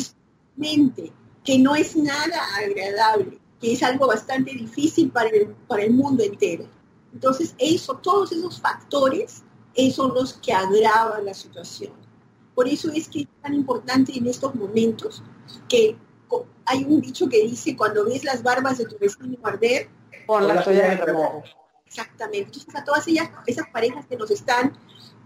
que 1.45 1.59
no 1.59 1.75
es 1.75 1.97
nada 1.97 2.41
agradable, 2.57 3.39
que 3.61 3.73
es 3.73 3.83
algo 3.83 4.07
bastante 4.07 4.53
difícil 4.53 5.11
para 5.11 5.31
el, 5.31 5.49
para 5.67 5.83
el 5.83 5.93
mundo 5.93 6.23
entero. 6.23 6.67
Entonces, 7.13 7.55
eso, 7.59 7.95
todos 7.95 8.33
esos 8.33 8.61
factores 8.61 9.43
son 9.93 10.13
los 10.15 10.35
que 10.35 10.53
agravan 10.53 11.25
la 11.25 11.35
situación. 11.35 11.93
Por 12.55 12.67
eso 12.67 12.91
es 12.93 13.09
que 13.09 13.21
es 13.21 13.29
tan 13.41 13.55
importante 13.55 14.17
en 14.17 14.27
estos 14.27 14.55
momentos 14.55 15.23
que 15.69 15.97
hay 16.69 16.85
un 16.85 17.01
dicho 17.01 17.29
que 17.29 17.43
dice, 17.45 17.77
cuando 17.77 18.05
ves 18.05 18.25
las 18.25 18.43
barbas 18.43 18.79
de 18.79 18.85
tu 18.85 18.99
vecino 18.99 19.39
arder, 19.43 19.89
por 20.27 20.43
la 20.43 20.63
tuya 20.63 20.91
de 20.91 20.97
remojo. 20.97 21.43
Exactamente. 21.87 22.47
Entonces, 22.47 22.75
a 22.75 22.85
todas 22.85 23.09
ellas, 23.09 23.31
esas 23.47 23.67
parejas 23.71 24.07
que 24.07 24.17
nos 24.17 24.31
están 24.31 24.77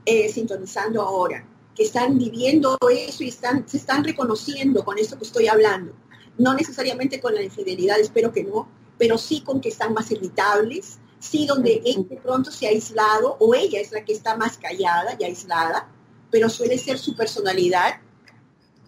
eh, 0.06 0.28
sintonizando 0.28 1.02
ahora, 1.02 1.44
que 1.74 1.82
están 1.82 2.16
viviendo 2.16 2.78
eso 2.88 3.24
y 3.24 3.28
están, 3.28 3.68
se 3.68 3.78
están 3.78 4.04
reconociendo 4.04 4.84
con 4.84 4.98
esto 4.98 5.18
que 5.18 5.24
estoy 5.24 5.48
hablando. 5.48 5.92
No 6.38 6.54
necesariamente 6.54 7.20
con 7.20 7.34
la 7.34 7.42
infidelidad, 7.42 7.98
espero 7.98 8.32
que 8.32 8.44
no, 8.44 8.68
pero 8.96 9.18
sí 9.18 9.40
con 9.40 9.60
que 9.60 9.70
están 9.70 9.92
más 9.92 10.10
irritables, 10.12 10.98
sí 11.18 11.46
donde 11.46 11.82
él 11.84 12.06
de 12.08 12.16
pronto 12.16 12.52
se 12.52 12.66
ha 12.66 12.70
aislado, 12.70 13.36
o 13.40 13.54
ella 13.54 13.80
es 13.80 13.90
la 13.90 14.04
que 14.04 14.12
está 14.12 14.36
más 14.36 14.56
callada 14.56 15.16
y 15.18 15.24
aislada, 15.24 15.88
pero 16.30 16.48
suele 16.48 16.78
ser 16.78 16.98
su 16.98 17.16
personalidad. 17.16 17.96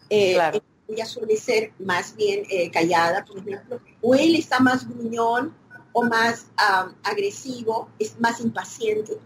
Eh, 0.08 0.34
claro 0.34 0.62
ella 0.88 1.06
suele 1.06 1.36
ser 1.36 1.72
más 1.78 2.14
bien 2.16 2.44
eh, 2.50 2.70
callada, 2.70 3.24
por 3.24 3.38
ejemplo, 3.38 3.80
o 4.00 4.14
él 4.14 4.36
está 4.36 4.60
más 4.60 4.88
gruñón 4.88 5.54
o 5.92 6.02
más 6.02 6.46
agresivo, 7.04 7.88
es 7.98 8.18
más 8.18 8.40
impaciente, 8.40 9.16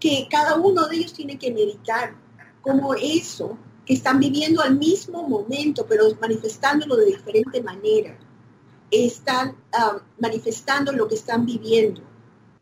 que 0.00 0.26
cada 0.28 0.56
uno 0.56 0.88
de 0.88 0.96
ellos 0.96 1.12
tiene 1.12 1.38
que 1.38 1.52
meditar 1.52 2.14
como 2.62 2.94
eso 2.94 3.56
que 3.86 3.94
están 3.94 4.18
viviendo 4.18 4.60
al 4.60 4.76
mismo 4.76 5.26
momento, 5.26 5.86
pero 5.88 6.04
manifestándolo 6.20 6.96
de 6.96 7.06
diferente 7.06 7.62
manera, 7.62 8.18
están 8.90 9.56
manifestando 10.18 10.90
lo 10.92 11.06
que 11.06 11.14
están 11.14 11.46
viviendo, 11.46 12.02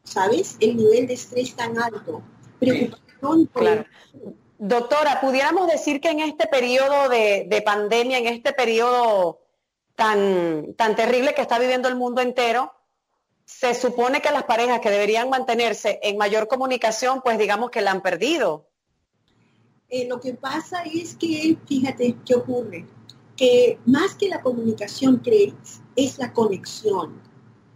¿sabes? 0.05 0.57
El 0.61 0.77
nivel 0.77 1.07
de 1.07 1.15
estrés 1.15 1.57
tan 1.57 1.79
alto, 1.79 2.23
preocupación 2.61 3.47
por 3.47 3.63
claro. 3.63 3.87
Doctora, 4.59 5.21
pudiéramos 5.21 5.69
decir 5.69 6.01
que 6.01 6.11
en 6.11 6.19
este 6.19 6.49
periodo 6.49 7.09
de, 7.09 7.63
pandemia, 7.65 8.19
en 8.19 8.27
este 8.27 8.53
periodo 8.53 9.41
tan, 9.95 10.75
tan 10.75 10.97
terrible 10.97 11.33
que 11.33 11.43
está 11.43 11.61
viviendo 11.61 11.89
el 11.89 11.95
mundo 11.95 12.21
entero, 12.21 12.73
se 13.45 13.73
supone 13.75 14.21
que 14.21 14.33
las 14.33 14.45
parejas 14.45 14.81
que 14.81 14.91
deberían 14.91 15.31
mantenerse 15.31 16.01
en 16.03 16.19
mayor 16.19 16.49
comunicación, 16.49 17.23
pues 17.23 17.39
digamos 17.39 17.71
que 17.71 17.81
la 17.81 17.93
han 17.93 18.03
perdido. 18.03 18.69
Eh, 19.89 20.07
lo 20.09 20.21
que 20.21 20.35
pasa 20.35 20.83
es 20.83 21.15
que, 21.15 21.57
fíjate, 21.67 22.17
¿qué 22.27 22.35
ocurre? 22.35 22.85
Que 23.37 23.79
más 23.87 24.17
que 24.17 24.29
la 24.29 24.43
comunicación, 24.43 25.19
crees, 25.19 25.81
es 25.95 26.19
la 26.19 26.33
conexión. 26.33 27.23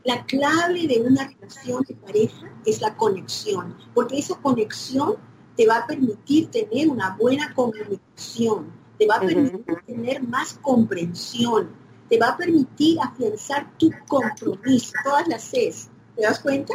La 0.05 0.27
clave 0.27 0.89
de 0.89 1.01
una 1.01 1.29
relación 1.29 1.85
de 1.89 1.95
pareja 1.95 2.53
es 2.67 2.81
la 2.81 2.97
conexión, 2.97 3.79
porque 3.95 4.19
esa 4.19 4.35
conexión 4.43 5.17
te 5.63 5.69
va 5.69 5.77
a 5.77 5.87
permitir 5.87 6.51
tener 6.51 6.89
una 6.89 7.11
buena 7.11 7.55
comunicación, 7.55 8.67
te 8.99 9.07
va 9.07 9.15
a 9.15 9.21
permitir 9.21 9.65
tener 9.87 10.21
más 10.25 10.59
comprensión, 10.61 11.71
te 12.09 12.19
va 12.19 12.31
a 12.31 12.37
permitir 12.37 12.99
afianzar 13.01 13.71
tu 13.79 13.93
compromiso, 14.09 14.93
todas 15.05 15.29
las 15.29 15.45
Cs. 15.45 15.89
¿Te 16.17 16.23
das 16.23 16.41
cuenta? 16.41 16.75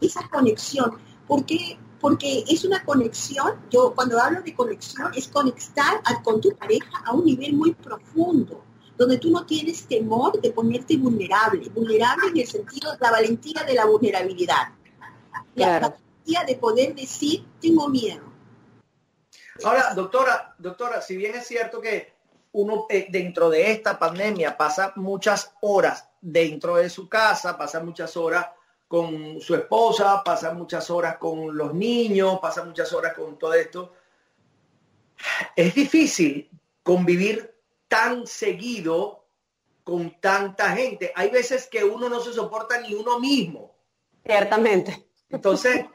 esa 0.00 0.28
conexión. 0.28 0.92
porque 1.26 1.76
Porque 2.00 2.44
es 2.46 2.64
una 2.64 2.84
conexión, 2.84 3.54
yo 3.68 3.92
cuando 3.96 4.20
hablo 4.20 4.42
de 4.42 4.54
conexión, 4.54 5.10
es 5.16 5.26
conectar 5.26 6.00
con 6.22 6.40
tu 6.40 6.50
pareja 6.50 7.02
a 7.04 7.14
un 7.14 7.24
nivel 7.24 7.54
muy 7.54 7.74
profundo, 7.74 8.62
donde 8.96 9.18
tú 9.18 9.30
no 9.30 9.44
tienes 9.44 9.88
temor 9.88 10.40
de 10.40 10.52
ponerte 10.52 10.96
vulnerable, 10.98 11.68
vulnerable 11.70 12.28
en 12.28 12.36
el 12.36 12.46
sentido 12.46 12.92
de 12.92 12.98
la 13.00 13.10
valentía 13.10 13.64
de 13.64 13.74
la 13.74 13.86
vulnerabilidad. 13.86 14.68
Valentía 16.26 16.44
de 16.44 16.56
poder 16.56 16.94
decir, 16.94 17.44
tengo 17.60 17.88
miedo. 17.88 18.24
Ahora, 19.64 19.94
doctora, 19.94 20.54
doctora, 20.58 21.00
si 21.00 21.16
bien 21.16 21.34
es 21.34 21.46
cierto 21.46 21.80
que 21.80 22.14
uno 22.52 22.86
eh, 22.88 23.06
dentro 23.08 23.48
de 23.50 23.70
esta 23.70 23.98
pandemia 23.98 24.56
pasa 24.56 24.92
muchas 24.96 25.52
horas 25.62 26.08
dentro 26.20 26.76
de 26.76 26.90
su 26.90 27.08
casa, 27.08 27.56
pasa 27.56 27.80
muchas 27.80 28.16
horas 28.16 28.46
con 28.88 29.40
su 29.40 29.54
esposa, 29.54 30.22
pasa 30.24 30.52
muchas 30.52 30.90
horas 30.90 31.16
con 31.18 31.56
los 31.56 31.74
niños, 31.74 32.38
pasa 32.40 32.64
muchas 32.64 32.92
horas 32.92 33.14
con 33.14 33.38
todo 33.38 33.54
esto. 33.54 33.92
Es 35.54 35.74
difícil 35.74 36.50
convivir 36.82 37.54
tan 37.88 38.26
seguido 38.26 39.24
con 39.82 40.20
tanta 40.20 40.70
gente. 40.70 41.12
Hay 41.14 41.30
veces 41.30 41.66
que 41.66 41.82
uno 41.82 42.08
no 42.08 42.20
se 42.20 42.32
soporta 42.32 42.80
ni 42.80 42.94
uno 42.94 43.18
mismo. 43.18 43.74
Ciertamente. 44.24 45.06
Entonces, 45.30 45.86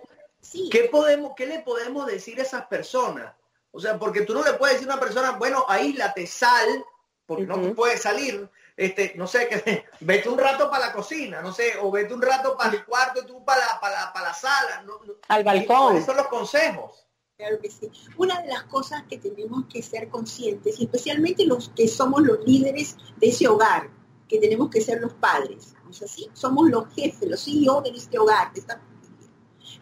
¿qué, 0.72 0.90
podemos, 0.92 1.34
¿qué 1.36 1.46
le 1.46 1.60
podemos 1.60 2.06
decir 2.08 2.40
a 2.40 2.44
esas 2.44 2.66
personas? 2.68 3.34
O 3.72 3.80
sea, 3.80 3.98
porque 3.98 4.22
tú 4.22 4.34
no 4.34 4.44
le 4.44 4.54
puedes 4.54 4.76
decir 4.76 4.90
a 4.90 4.94
una 4.94 5.02
persona, 5.02 5.32
bueno, 5.32 5.66
aíslate, 5.68 6.28
sal, 6.28 6.86
porque 7.26 7.46
no 7.46 7.74
puedes 7.74 8.02
salir, 8.02 8.50
este, 8.76 9.14
no 9.16 9.28
sé, 9.28 9.48
que 9.48 9.86
vete 10.02 10.28
un 10.28 10.38
rato 10.38 10.70
para 10.70 10.88
la 10.88 10.94
cocina, 10.94 11.42
no 11.42 11.54
sé, 11.54 11.74
o 11.82 11.90
vete 11.92 12.14
un 12.14 12.22
rato 12.22 12.58
para 12.58 12.74
el 12.74 12.86
cuarto, 12.86 13.26
tú 13.26 13.44
para 13.46 13.62
la, 13.66 13.80
para 13.80 14.12
para 14.12 14.28
la 14.30 14.34
sala. 14.34 14.86
Al 15.30 15.44
balcón. 15.44 15.96
Esos 15.96 16.08
son 16.08 16.18
los 16.18 16.28
consejos. 16.28 17.08
Claro 17.38 17.60
que 17.60 17.72
sí. 17.72 17.90
Una 18.18 18.42
de 18.42 18.50
las 18.50 18.64
cosas 18.64 19.04
que 19.10 19.18
tenemos 19.18 19.66
que 19.72 19.82
ser 19.82 20.10
conscientes, 20.10 20.80
y 20.80 20.84
especialmente 20.84 21.46
los 21.46 21.70
que 21.70 21.88
somos 21.88 22.22
los 22.22 22.40
líderes 22.46 22.98
de 23.18 23.30
ese 23.30 23.48
hogar, 23.48 23.90
que 24.28 24.40
tenemos 24.40 24.70
que 24.70 24.80
ser 24.80 25.02
los 25.02 25.14
padres, 25.14 25.74
¿no 25.84 25.92
es 25.92 26.02
así? 26.02 26.30
Somos 26.34 26.70
los 26.70 26.94
jefes, 26.94 27.30
los 27.30 27.44
CEO 27.44 27.82
de 27.82 27.90
este 27.90 28.20
hogar, 28.20 28.54
de 28.54 28.60
esta 28.62 28.80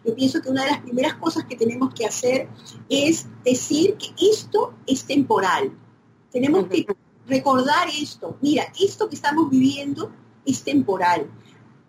yo 0.04 0.14
pienso 0.14 0.40
que 0.40 0.48
una 0.48 0.64
de 0.64 0.70
las 0.70 0.80
primeras 0.80 1.14
cosas 1.14 1.44
que 1.44 1.56
tenemos 1.56 1.92
que 1.94 2.06
hacer 2.06 2.48
es 2.88 3.26
decir 3.44 3.96
que 3.96 4.14
esto 4.30 4.74
es 4.86 5.04
temporal. 5.04 5.72
Tenemos 6.30 6.66
que 6.68 6.86
recordar 7.26 7.88
esto. 7.88 8.36
Mira, 8.40 8.72
esto 8.80 9.08
que 9.08 9.16
estamos 9.16 9.50
viviendo 9.50 10.10
es 10.46 10.62
temporal. 10.62 11.30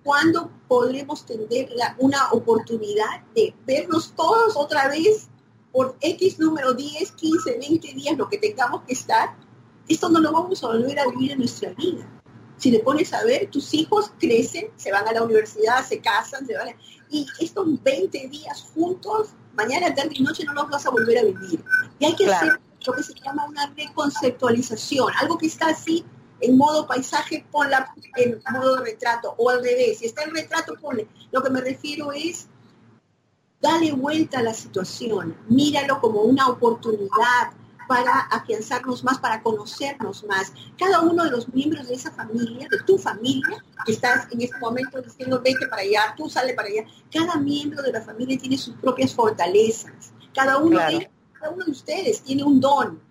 ¿Cuándo 0.03 0.51
podremos 0.67 1.25
tener 1.25 1.69
una 1.99 2.31
oportunidad 2.31 3.23
de 3.35 3.53
vernos 3.65 4.13
todos 4.15 4.57
otra 4.57 4.87
vez 4.87 5.27
por 5.71 5.95
X 6.01 6.39
número 6.39 6.73
10, 6.73 7.11
15, 7.11 7.59
20 7.59 7.93
días, 7.93 8.17
lo 8.17 8.27
que 8.27 8.39
tengamos 8.39 8.81
que 8.83 8.93
estar? 8.93 9.35
Esto 9.87 10.09
no 10.09 10.19
lo 10.19 10.31
vamos 10.31 10.63
a 10.63 10.67
volver 10.67 10.99
a 10.99 11.07
vivir 11.07 11.31
en 11.31 11.39
nuestra 11.39 11.73
vida. 11.73 12.20
Si 12.61 12.69
le 12.69 12.79
pones 12.79 13.11
a 13.11 13.23
ver, 13.23 13.49
tus 13.49 13.73
hijos 13.73 14.11
crecen, 14.19 14.67
se 14.77 14.91
van 14.91 15.07
a 15.07 15.13
la 15.13 15.23
universidad, 15.23 15.83
se 15.83 15.99
casan, 15.99 16.45
se 16.45 16.55
van 16.55 16.75
y 17.09 17.25
estos 17.39 17.81
20 17.81 18.27
días 18.27 18.67
juntos, 18.75 19.29
mañana, 19.55 19.93
tarde 19.95 20.11
y 20.13 20.21
noche 20.21 20.45
no 20.45 20.53
los 20.53 20.69
vas 20.69 20.85
a 20.85 20.91
volver 20.91 21.17
a 21.17 21.23
vivir. 21.23 21.63
Y 21.97 22.05
hay 22.05 22.15
que 22.15 22.31
hacer 22.31 22.59
lo 22.85 22.93
que 22.93 23.01
se 23.01 23.13
llama 23.15 23.45
una 23.45 23.73
reconceptualización, 23.75 25.11
algo 25.19 25.39
que 25.39 25.47
está 25.47 25.69
así 25.69 26.05
en 26.39 26.55
modo 26.55 26.85
paisaje, 26.85 27.43
ponla 27.51 27.95
en 28.17 28.39
modo 28.51 28.83
retrato, 28.83 29.33
o 29.39 29.49
al 29.49 29.63
revés, 29.63 29.97
si 29.97 30.05
está 30.05 30.21
en 30.21 30.35
retrato, 30.35 30.75
ponle. 30.79 31.07
Lo 31.31 31.41
que 31.41 31.49
me 31.49 31.61
refiero 31.61 32.11
es, 32.11 32.47
dale 33.59 33.91
vuelta 33.91 34.37
a 34.37 34.43
la 34.43 34.53
situación, 34.53 35.35
míralo 35.49 35.99
como 35.99 36.21
una 36.21 36.47
oportunidad 36.47 37.53
para 37.91 38.19
afianzarnos 38.19 39.03
más, 39.03 39.19
para 39.19 39.43
conocernos 39.43 40.23
más. 40.23 40.53
Cada 40.79 41.01
uno 41.01 41.25
de 41.25 41.31
los 41.31 41.53
miembros 41.53 41.89
de 41.89 41.95
esa 41.95 42.09
familia, 42.09 42.65
de 42.71 42.77
tu 42.85 42.97
familia, 42.97 43.61
que 43.85 43.91
estás 43.91 44.31
en 44.31 44.41
este 44.41 44.57
momento 44.59 45.01
diciendo 45.01 45.41
vete 45.43 45.67
para 45.67 45.81
allá, 45.81 46.15
tú 46.15 46.29
sale 46.29 46.53
para 46.53 46.69
allá, 46.69 46.85
cada 47.11 47.35
miembro 47.35 47.81
de 47.81 47.91
la 47.91 48.01
familia 48.01 48.37
tiene 48.37 48.57
sus 48.57 48.75
propias 48.75 49.13
fortalezas. 49.13 50.13
Cada 50.33 50.57
uno 50.59 50.79
de 50.79 51.11
cada 51.33 51.53
uno 51.53 51.65
de 51.65 51.71
ustedes 51.71 52.21
tiene 52.21 52.45
un 52.45 52.61
don, 52.61 53.01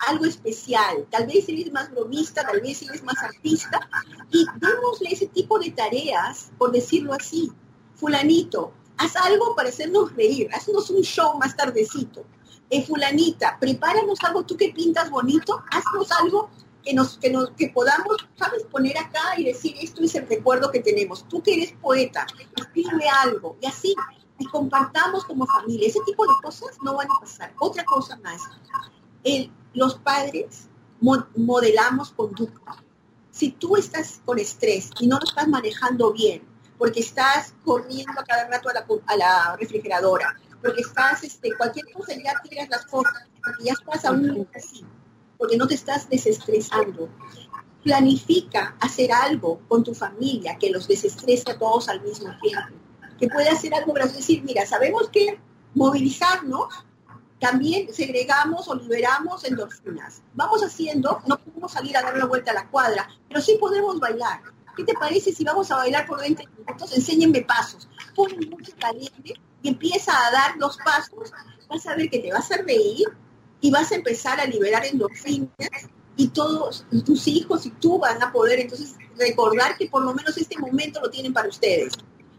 algo 0.00 0.26
especial. 0.26 1.06
Tal 1.08 1.26
vez 1.26 1.48
él 1.48 1.62
es 1.62 1.72
más 1.72 1.90
bromista, 1.90 2.44
tal 2.44 2.60
vez 2.60 2.82
él 2.82 2.90
es 2.92 3.02
más 3.04 3.16
artista. 3.22 3.88
Y 4.30 4.44
démosle 4.56 5.12
ese 5.12 5.28
tipo 5.28 5.58
de 5.58 5.70
tareas, 5.70 6.50
por 6.58 6.72
decirlo 6.72 7.14
así. 7.14 7.50
Fulanito, 7.94 8.74
haz 8.98 9.16
algo 9.16 9.56
para 9.56 9.70
hacernos 9.70 10.14
reír, 10.14 10.50
haznos 10.52 10.90
un 10.90 11.00
show 11.00 11.38
más 11.38 11.56
tardecito. 11.56 12.26
Eh, 12.68 12.84
fulanita, 12.84 13.58
prepáranos 13.60 14.18
algo, 14.24 14.44
tú 14.44 14.56
que 14.56 14.70
pintas 14.70 15.08
bonito, 15.08 15.62
haznos 15.70 16.10
algo 16.12 16.50
que 16.84 16.92
nos, 16.92 17.16
que 17.18 17.30
nos, 17.30 17.50
que 17.50 17.68
podamos, 17.68 18.16
sabes, 18.36 18.64
poner 18.64 18.98
acá 18.98 19.38
y 19.38 19.44
decir 19.44 19.76
esto 19.80 20.02
es 20.02 20.14
el 20.16 20.28
recuerdo 20.28 20.70
que 20.70 20.80
tenemos. 20.80 21.26
Tú 21.28 21.42
que 21.42 21.54
eres 21.54 21.72
poeta, 21.80 22.26
escribe 22.56 23.08
algo. 23.08 23.56
Y 23.60 23.66
así 23.66 23.94
y 24.38 24.46
compartamos 24.46 25.24
como 25.24 25.46
familia. 25.46 25.88
Ese 25.88 26.00
tipo 26.04 26.26
de 26.26 26.34
cosas 26.42 26.76
no 26.82 26.94
van 26.94 27.08
a 27.10 27.20
pasar. 27.20 27.54
Otra 27.58 27.84
cosa 27.84 28.18
más, 28.22 28.42
los 29.72 29.94
padres 29.96 30.68
modelamos 31.00 32.10
conducta. 32.12 32.76
Si 33.30 33.52
tú 33.52 33.76
estás 33.76 34.20
con 34.24 34.38
estrés 34.38 34.90
y 35.00 35.06
no 35.06 35.18
lo 35.18 35.24
estás 35.24 35.48
manejando 35.48 36.12
bien, 36.12 36.42
porque 36.78 37.00
estás 37.00 37.54
corriendo 37.64 38.20
a 38.20 38.24
cada 38.24 38.48
rato 38.48 38.68
a 39.06 39.16
la, 39.16 39.56
refrigeradora, 39.58 40.38
porque 40.66 40.82
estás, 40.82 41.22
este, 41.22 41.56
cualquier 41.56 41.92
cosa 41.92 42.12
ya 42.14 42.34
tiras 42.42 42.68
las 42.68 42.86
cosas, 42.86 43.28
porque 43.42 43.64
ya 43.64 43.72
estás 43.72 44.10
un 44.10 44.48
así, 44.54 44.84
porque 45.38 45.56
no 45.56 45.66
te 45.66 45.74
estás 45.74 46.08
desestresando. 46.08 47.08
Planifica 47.84 48.76
hacer 48.80 49.12
algo 49.12 49.60
con 49.68 49.84
tu 49.84 49.94
familia 49.94 50.58
que 50.58 50.70
los 50.70 50.88
desestrese 50.88 51.50
a 51.52 51.58
todos 51.58 51.88
al 51.88 52.02
mismo 52.02 52.36
tiempo 52.40 52.74
que 53.18 53.28
puede 53.28 53.48
hacer 53.48 53.72
algo 53.74 53.96
Es 53.96 54.14
decir, 54.14 54.42
mira, 54.44 54.66
sabemos 54.66 55.08
que 55.08 55.38
movilizarnos 55.74 56.68
también 57.38 57.92
segregamos 57.92 58.66
o 58.68 58.74
liberamos 58.74 59.44
endorfinas. 59.44 60.22
Vamos 60.34 60.62
haciendo, 60.62 61.22
no 61.26 61.38
podemos 61.38 61.72
salir 61.72 61.96
a 61.96 62.02
dar 62.02 62.14
una 62.14 62.24
vuelta 62.24 62.50
a 62.50 62.54
la 62.54 62.68
cuadra, 62.68 63.08
pero 63.28 63.40
sí 63.40 63.56
podemos 63.60 64.00
bailar. 64.00 64.40
¿Qué 64.74 64.84
te 64.84 64.94
parece 64.94 65.32
si 65.32 65.44
vamos 65.44 65.70
a 65.70 65.76
bailar 65.76 66.06
por 66.06 66.20
20 66.20 66.44
minutos? 66.46 66.96
Enséñenme 66.96 67.42
pasos. 67.42 67.88
Pon 68.14 68.30
música 68.50 68.88
caliente 68.88 69.34
y 69.62 69.68
empieza 69.68 70.12
a 70.12 70.30
dar 70.30 70.56
los 70.56 70.76
pasos. 70.78 71.32
Vas 71.68 71.86
a 71.86 71.96
ver 71.96 72.08
que 72.08 72.20
te 72.20 72.32
vas 72.32 72.50
a 72.52 72.58
reír 72.58 73.06
y 73.60 73.70
vas 73.70 73.90
a 73.92 73.96
empezar 73.96 74.40
a 74.40 74.46
liberar 74.46 74.84
endorfinas 74.86 75.50
y 76.16 76.28
todos 76.28 76.84
tus 77.04 77.26
hijos 77.26 77.66
y 77.66 77.70
tú 77.70 77.98
van 77.98 78.22
a 78.22 78.32
poder 78.32 78.60
entonces 78.60 78.94
recordar 79.18 79.76
que 79.76 79.88
por 79.88 80.02
lo 80.02 80.14
menos 80.14 80.36
este 80.36 80.58
momento 80.58 81.00
lo 81.00 81.10
tienen 81.10 81.32
para 81.32 81.48
ustedes 81.48 81.92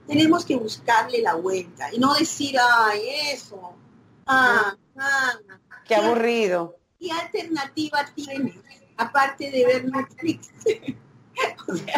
tenemos 0.07 0.45
que 0.45 0.55
buscarle 0.55 1.21
la 1.21 1.35
vuelta 1.35 1.93
y 1.93 1.99
no 1.99 2.13
decir, 2.13 2.55
ay, 2.59 3.01
eso, 3.31 3.75
ah, 4.25 4.75
ah, 4.97 5.33
qué 5.85 5.95
aburrido. 5.95 6.77
¿Qué 6.99 7.11
alternativa 7.11 8.05
tienes? 8.15 8.55
Aparte 8.95 9.51
de 9.51 9.65
ver 9.65 9.85
Netflix. 9.85 10.49
o 11.67 11.75
sea, 11.75 11.95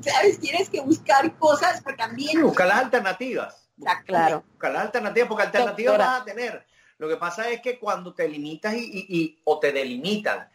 ¿sabes? 0.00 0.38
Tienes 0.38 0.70
que 0.70 0.80
buscar 0.80 1.36
cosas 1.36 1.82
que 1.82 1.92
también... 1.92 2.40
Buscar 2.40 2.68
las 2.68 2.84
alternativas. 2.84 3.68
Claro. 4.06 4.44
Buscar 4.48 4.72
las 4.72 4.82
alternativas, 4.82 5.28
porque 5.28 5.44
alternativas 5.44 5.98
vas 5.98 6.20
a 6.20 6.24
tener. 6.24 6.66
Lo 6.98 7.08
que 7.08 7.16
pasa 7.16 7.48
es 7.48 7.60
que 7.60 7.78
cuando 7.78 8.14
te 8.14 8.28
limitas 8.28 8.74
y, 8.74 9.06
y, 9.08 9.40
o 9.44 9.58
te 9.58 9.72
delimitan 9.72 10.48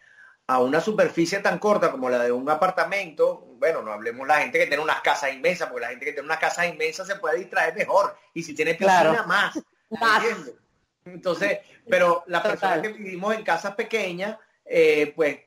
a 0.48 0.60
una 0.60 0.80
superficie 0.80 1.40
tan 1.40 1.58
corta 1.58 1.92
como 1.92 2.10
la 2.10 2.24
de 2.24 2.32
un 2.32 2.48
apartamento, 2.50 3.48
bueno, 3.58 3.82
no 3.82 3.92
hablemos 3.92 4.28
la 4.28 4.42
gente 4.42 4.60
que 4.60 4.68
tiene 4.68 4.84
unas 4.84 5.02
casas 5.02 5.34
inmensas, 5.34 5.70
porque 5.70 5.86
la 5.86 5.90
gente 5.90 6.06
que 6.06 6.14
tiene 6.14 6.28
unas 6.28 6.40
casas 6.40 6.68
inmensas 6.68 7.08
se 7.08 7.16
puede 7.16 7.40
distraer 7.40 7.76
mejor. 7.76 8.16
Y 8.34 8.44
si 8.44 8.54
tiene 8.54 8.76
piscina, 8.76 9.24
más. 9.26 9.60
Entonces, 11.06 11.60
pero 11.90 12.24
las 12.28 12.42
personas 12.44 12.80
que 12.82 12.90
vivimos 12.90 13.34
en 13.34 13.44
casas 13.44 13.76
pequeñas, 13.76 14.38
eh, 14.66 15.14
pues 15.16 15.38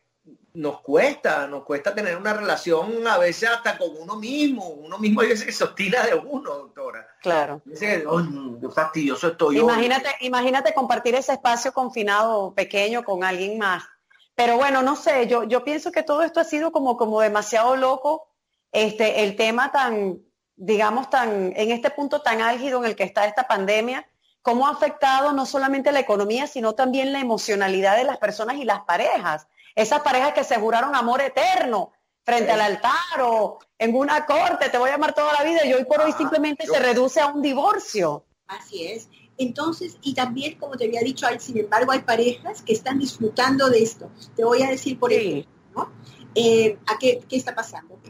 nos 0.58 0.80
cuesta, 0.80 1.46
nos 1.46 1.62
cuesta 1.62 1.94
tener 1.94 2.16
una 2.16 2.34
relación 2.34 3.06
a 3.06 3.16
veces 3.16 3.48
hasta 3.48 3.78
con 3.78 3.90
uno 3.96 4.16
mismo, 4.16 4.66
uno 4.66 4.98
mismo 4.98 5.20
a 5.20 5.24
veces 5.24 5.56
se 5.56 5.62
obstina 5.62 6.02
de 6.02 6.14
uno, 6.14 6.52
doctora. 6.52 7.06
Claro. 7.22 7.62
Dice, 7.64 8.04
fastidioso 8.74 9.28
estoy 9.28 9.58
imagínate, 9.58 10.08
Imagínate 10.20 10.74
compartir 10.74 11.14
ese 11.14 11.34
espacio 11.34 11.72
confinado 11.72 12.54
pequeño 12.54 13.04
con 13.04 13.22
alguien 13.22 13.56
más. 13.56 13.84
Pero 14.34 14.56
bueno, 14.56 14.82
no 14.82 14.96
sé, 14.96 15.28
yo, 15.28 15.44
yo 15.44 15.62
pienso 15.62 15.92
que 15.92 16.02
todo 16.02 16.22
esto 16.22 16.40
ha 16.40 16.44
sido 16.44 16.72
como, 16.72 16.96
como 16.96 17.20
demasiado 17.20 17.76
loco, 17.76 18.28
este, 18.72 19.22
el 19.22 19.36
tema 19.36 19.70
tan, 19.70 20.18
digamos, 20.56 21.08
tan, 21.08 21.52
en 21.54 21.70
este 21.70 21.90
punto 21.90 22.20
tan 22.20 22.40
álgido 22.40 22.80
en 22.80 22.86
el 22.86 22.96
que 22.96 23.04
está 23.04 23.26
esta 23.26 23.46
pandemia, 23.46 24.08
cómo 24.42 24.66
ha 24.66 24.72
afectado 24.72 25.32
no 25.32 25.46
solamente 25.46 25.92
la 25.92 26.00
economía, 26.00 26.48
sino 26.48 26.74
también 26.74 27.12
la 27.12 27.20
emocionalidad 27.20 27.96
de 27.96 28.04
las 28.04 28.18
personas 28.18 28.56
y 28.56 28.64
las 28.64 28.80
parejas 28.80 29.46
esas 29.78 30.00
parejas 30.00 30.32
que 30.32 30.42
se 30.42 30.56
juraron 30.56 30.96
amor 30.96 31.20
eterno 31.20 31.92
frente 32.24 32.50
al 32.50 32.60
altar 32.60 33.22
o 33.22 33.60
en 33.78 33.94
una 33.94 34.26
corte, 34.26 34.68
te 34.70 34.76
voy 34.76 34.90
a 34.90 34.96
amar 34.96 35.14
toda 35.14 35.32
la 35.32 35.44
vida 35.44 35.64
y 35.64 35.72
hoy 35.72 35.84
por 35.84 36.00
hoy 36.00 36.10
simplemente 36.10 36.66
se 36.66 36.80
reduce 36.80 37.20
a 37.20 37.28
un 37.28 37.40
divorcio. 37.40 38.24
Así 38.48 38.86
es. 38.88 39.08
Entonces, 39.36 39.96
y 40.02 40.14
también, 40.14 40.58
como 40.58 40.76
te 40.76 40.86
había 40.86 41.00
dicho, 41.02 41.28
hay, 41.28 41.38
sin 41.38 41.58
embargo, 41.58 41.92
hay 41.92 42.00
parejas 42.00 42.60
que 42.62 42.72
están 42.72 42.98
disfrutando 42.98 43.70
de 43.70 43.80
esto. 43.80 44.10
Te 44.34 44.44
voy 44.44 44.62
a 44.62 44.68
decir 44.68 44.98
por 44.98 45.12
ejemplo, 45.12 45.52
¿no? 45.76 45.92
Eh, 46.34 46.76
¿a 46.88 46.98
qué, 46.98 47.20
qué 47.28 47.36
está 47.36 47.54
pasando? 47.54 48.00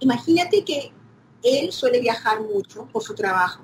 Imagínate 0.00 0.64
que 0.64 0.92
él 1.44 1.70
suele 1.70 2.00
viajar 2.00 2.40
mucho 2.40 2.86
por 2.86 3.04
su 3.04 3.14
trabajo, 3.14 3.62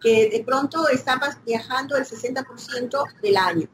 que 0.00 0.30
de 0.30 0.42
pronto 0.42 0.88
está 0.88 1.20
viajando 1.44 1.98
el 1.98 2.06
60% 2.06 3.20
del 3.20 3.36
año 3.36 3.68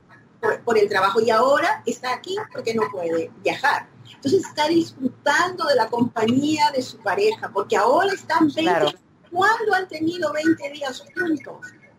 por, 0.64 0.78
el 0.78 0.88
trabajo 0.88 1.20
y 1.20 1.30
ahora 1.30 1.82
está 1.86 2.14
aquí 2.14 2.36
porque 2.52 2.74
no 2.74 2.82
puede 2.90 3.30
viajar. 3.42 3.88
Entonces 4.14 4.44
está 4.44 4.68
disfrutando 4.68 5.64
de 5.66 5.76
la 5.76 5.88
compañía 5.88 6.70
de 6.72 6.82
su 6.82 6.98
pareja, 6.98 7.50
porque 7.52 7.76
ahora 7.76 8.12
están 8.12 8.48
20. 8.48 8.98
¿Cuándo 9.30 9.74
han 9.74 9.88
tenido 9.88 10.32
20 10.32 10.70
días 10.70 11.04
juntos? 11.14 11.56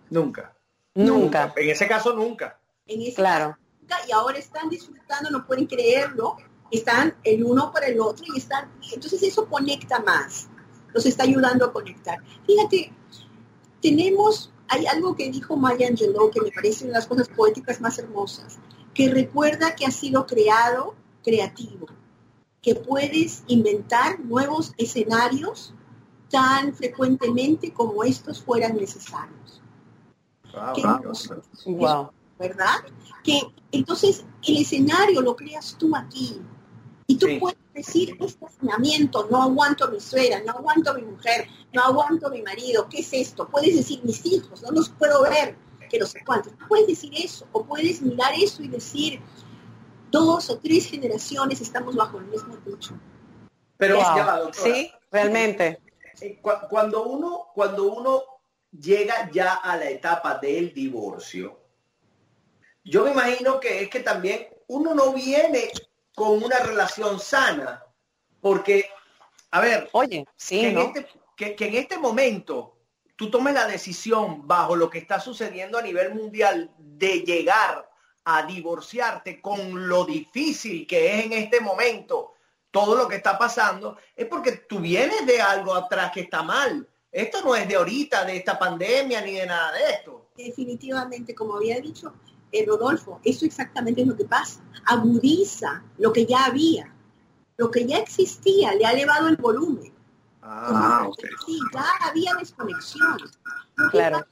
Nunca. 0.10 0.56
Nunca. 0.94 1.54
En 1.56 1.70
ese 1.70 1.88
caso, 1.88 2.14
nunca. 2.14 2.60
En 2.86 3.02
ese 3.02 3.16
claro. 3.16 3.58
y 4.08 4.12
ahora 4.12 4.38
están 4.38 4.70
disfrutando, 4.70 5.32
no 5.32 5.46
pueden 5.46 5.66
creerlo, 5.66 6.38
están 6.70 7.16
el 7.24 7.44
uno 7.44 7.72
para 7.72 7.88
el 7.88 8.00
otro 8.00 8.26
y 8.34 8.38
están, 8.38 8.72
entonces 8.94 9.24
eso 9.24 9.48
conecta 9.48 10.00
más, 10.00 10.48
los 10.94 11.06
está 11.06 11.24
ayudando 11.24 11.66
a 11.66 11.74
conectar. 11.74 12.20
Fíjate, 12.46 12.94
tenemos 13.82 14.53
hay 14.68 14.86
algo 14.88 15.16
que 15.16 15.30
dijo 15.30 15.56
Maya 15.56 15.88
Angelou 15.88 16.32
que 16.32 16.42
me 16.42 16.52
parece 16.52 16.86
una 16.86 16.94
de 16.94 17.00
las 17.00 17.08
cosas 17.08 17.30
poéticas 17.30 17.82
más 17.82 17.98
hermosas, 18.00 18.58
que 18.94 19.10
recuerda 19.10 19.76
que 19.76 19.86
has 19.86 19.96
sido 19.96 20.26
creado 20.26 20.96
creativo, 21.24 21.88
que 22.62 22.76
puedes 22.76 23.44
inventar 23.48 24.20
nuevos 24.20 24.74
escenarios 24.78 25.74
tan 26.30 26.74
frecuentemente 26.74 27.74
como 27.74 28.04
estos 28.04 28.42
fueran 28.42 28.76
necesarios. 28.78 29.62
Wow, 31.66 32.12
¿Verdad? 32.40 32.84
Que 33.24 33.42
entonces 33.72 34.26
el 34.44 34.58
escenario 34.58 35.22
lo 35.22 35.36
creas 35.36 35.76
tú 35.78 35.96
aquí, 35.96 36.42
y 37.08 37.18
tú 37.18 37.28
puedes 37.40 37.58
decir, 37.74 38.18
este 38.20 38.46
no 38.62 39.42
aguanto 39.42 39.86
a 39.86 39.92
mi 39.92 40.00
suegra, 40.00 40.42
no 40.46 40.54
aguanto 40.54 40.92
a 40.92 40.94
mi 40.94 41.04
mujer, 41.04 41.48
no 41.74 41.84
aguanto 41.84 42.28
a 42.28 42.30
mi 42.30 42.42
marido, 42.42 42.88
¿qué 42.90 43.00
es 43.00 43.14
esto? 43.14 43.48
Puedes 43.50 43.76
decir, 43.76 44.00
mis 44.04 44.26
hijos, 44.26 44.62
no 44.62 44.72
los 44.72 44.90
puedo 44.90 45.24
ver, 45.24 45.56
que 45.90 46.00
no 46.00 46.06
sé 46.06 46.24
cuántos. 46.26 46.54
puedes 46.68 46.88
decir 46.88 47.12
eso, 47.16 47.48
o 47.52 47.66
puedes 47.66 48.02
mirar 48.02 48.34
eso 48.36 48.64
y 48.64 48.68
decir, 48.68 49.22
dos 50.12 50.50
o 50.50 50.60
tres 50.60 50.86
generaciones 50.86 51.62
estamos 51.62 51.96
bajo 51.96 52.20
el 52.20 52.26
mismo 52.26 52.56
techo. 52.60 52.98
Pero 53.78 54.00
sí, 54.54 54.92
realmente. 55.12 55.80
Eh, 56.22 56.40
cuando 56.70 57.04
uno, 57.04 57.48
cuando 57.56 57.92
uno 57.92 58.24
llega 58.72 59.30
ya 59.32 59.56
a 59.56 59.76
la 59.76 59.90
etapa 59.90 60.38
del 60.38 60.74
divorcio, 60.74 61.60
yo 62.84 63.04
me 63.04 63.12
imagino 63.12 63.60
que 63.60 63.82
es 63.82 63.90
que 63.90 64.02
también 64.02 64.48
uno 64.68 64.94
no 64.94 65.12
viene 65.14 65.72
con 66.16 66.44
una 66.44 66.60
relación 66.60 67.20
sana. 67.20 67.84
Porque, 68.42 68.90
a 69.52 69.62
ver, 69.62 69.90
oye, 69.94 70.26
sí, 70.36 70.66
en 70.66 70.78
este, 70.78 71.08
que, 71.36 71.56
en 71.58 71.76
este 71.76 71.98
momento 71.98 72.78
tú 73.16 73.30
tomes 73.30 73.54
la 73.54 73.68
decisión 73.68 74.48
bajo 74.48 74.76
lo 74.76 74.90
que 74.90 74.98
está 74.98 75.20
sucediendo 75.20 75.78
a 75.78 75.82
nivel 75.82 76.14
mundial 76.14 76.72
de 76.78 77.20
llegar 77.20 77.90
a 78.26 78.44
divorciarte 78.44 79.42
con 79.42 79.88
lo 79.88 80.06
difícil 80.06 80.88
que 80.88 81.20
es 81.20 81.26
en 81.26 81.34
este 81.34 81.60
momento 81.60 82.34
todo 82.72 82.96
lo 82.96 83.08
que 83.08 83.18
está 83.18 83.38
pasando, 83.38 83.98
es 84.16 84.26
porque 84.26 84.54
tú 84.68 84.80
vienes 84.80 85.28
de 85.28 85.40
algo 85.40 85.76
atrás 85.76 86.12
que 86.12 86.22
está 86.22 86.42
mal. 86.42 86.90
Esto 87.12 87.44
no 87.44 87.56
es 87.56 87.68
de 87.68 87.76
ahorita, 87.76 88.26
de 88.26 88.38
esta 88.38 88.58
pandemia, 88.58 89.22
ni 89.22 89.34
de 89.34 89.46
nada 89.46 89.72
de 89.74 89.92
esto. 89.92 90.30
Definitivamente, 90.36 91.36
como 91.36 91.56
había 91.56 91.80
dicho, 91.80 92.16
eh, 92.52 92.66
Rodolfo, 92.66 93.20
eso 93.24 93.46
exactamente 93.46 94.02
es 94.02 94.08
lo 94.08 94.18
que 94.18 94.26
pasa. 94.26 94.62
Agudiza 94.86 95.84
lo 96.00 96.12
que 96.12 96.26
ya 96.26 96.46
había. 96.46 96.92
Lo 97.58 97.70
que 97.70 97.86
ya 97.86 97.98
existía 97.98 98.74
le 98.74 98.88
ha 98.88 98.92
elevado 98.92 99.28
el 99.28 99.38
volumen. 99.38 99.94
Ah, 100.46 101.10
Sí, 101.46 101.60
ya 101.74 101.86
había 102.02 102.34
desconexión. 102.36 103.18
claro. 103.92 104.26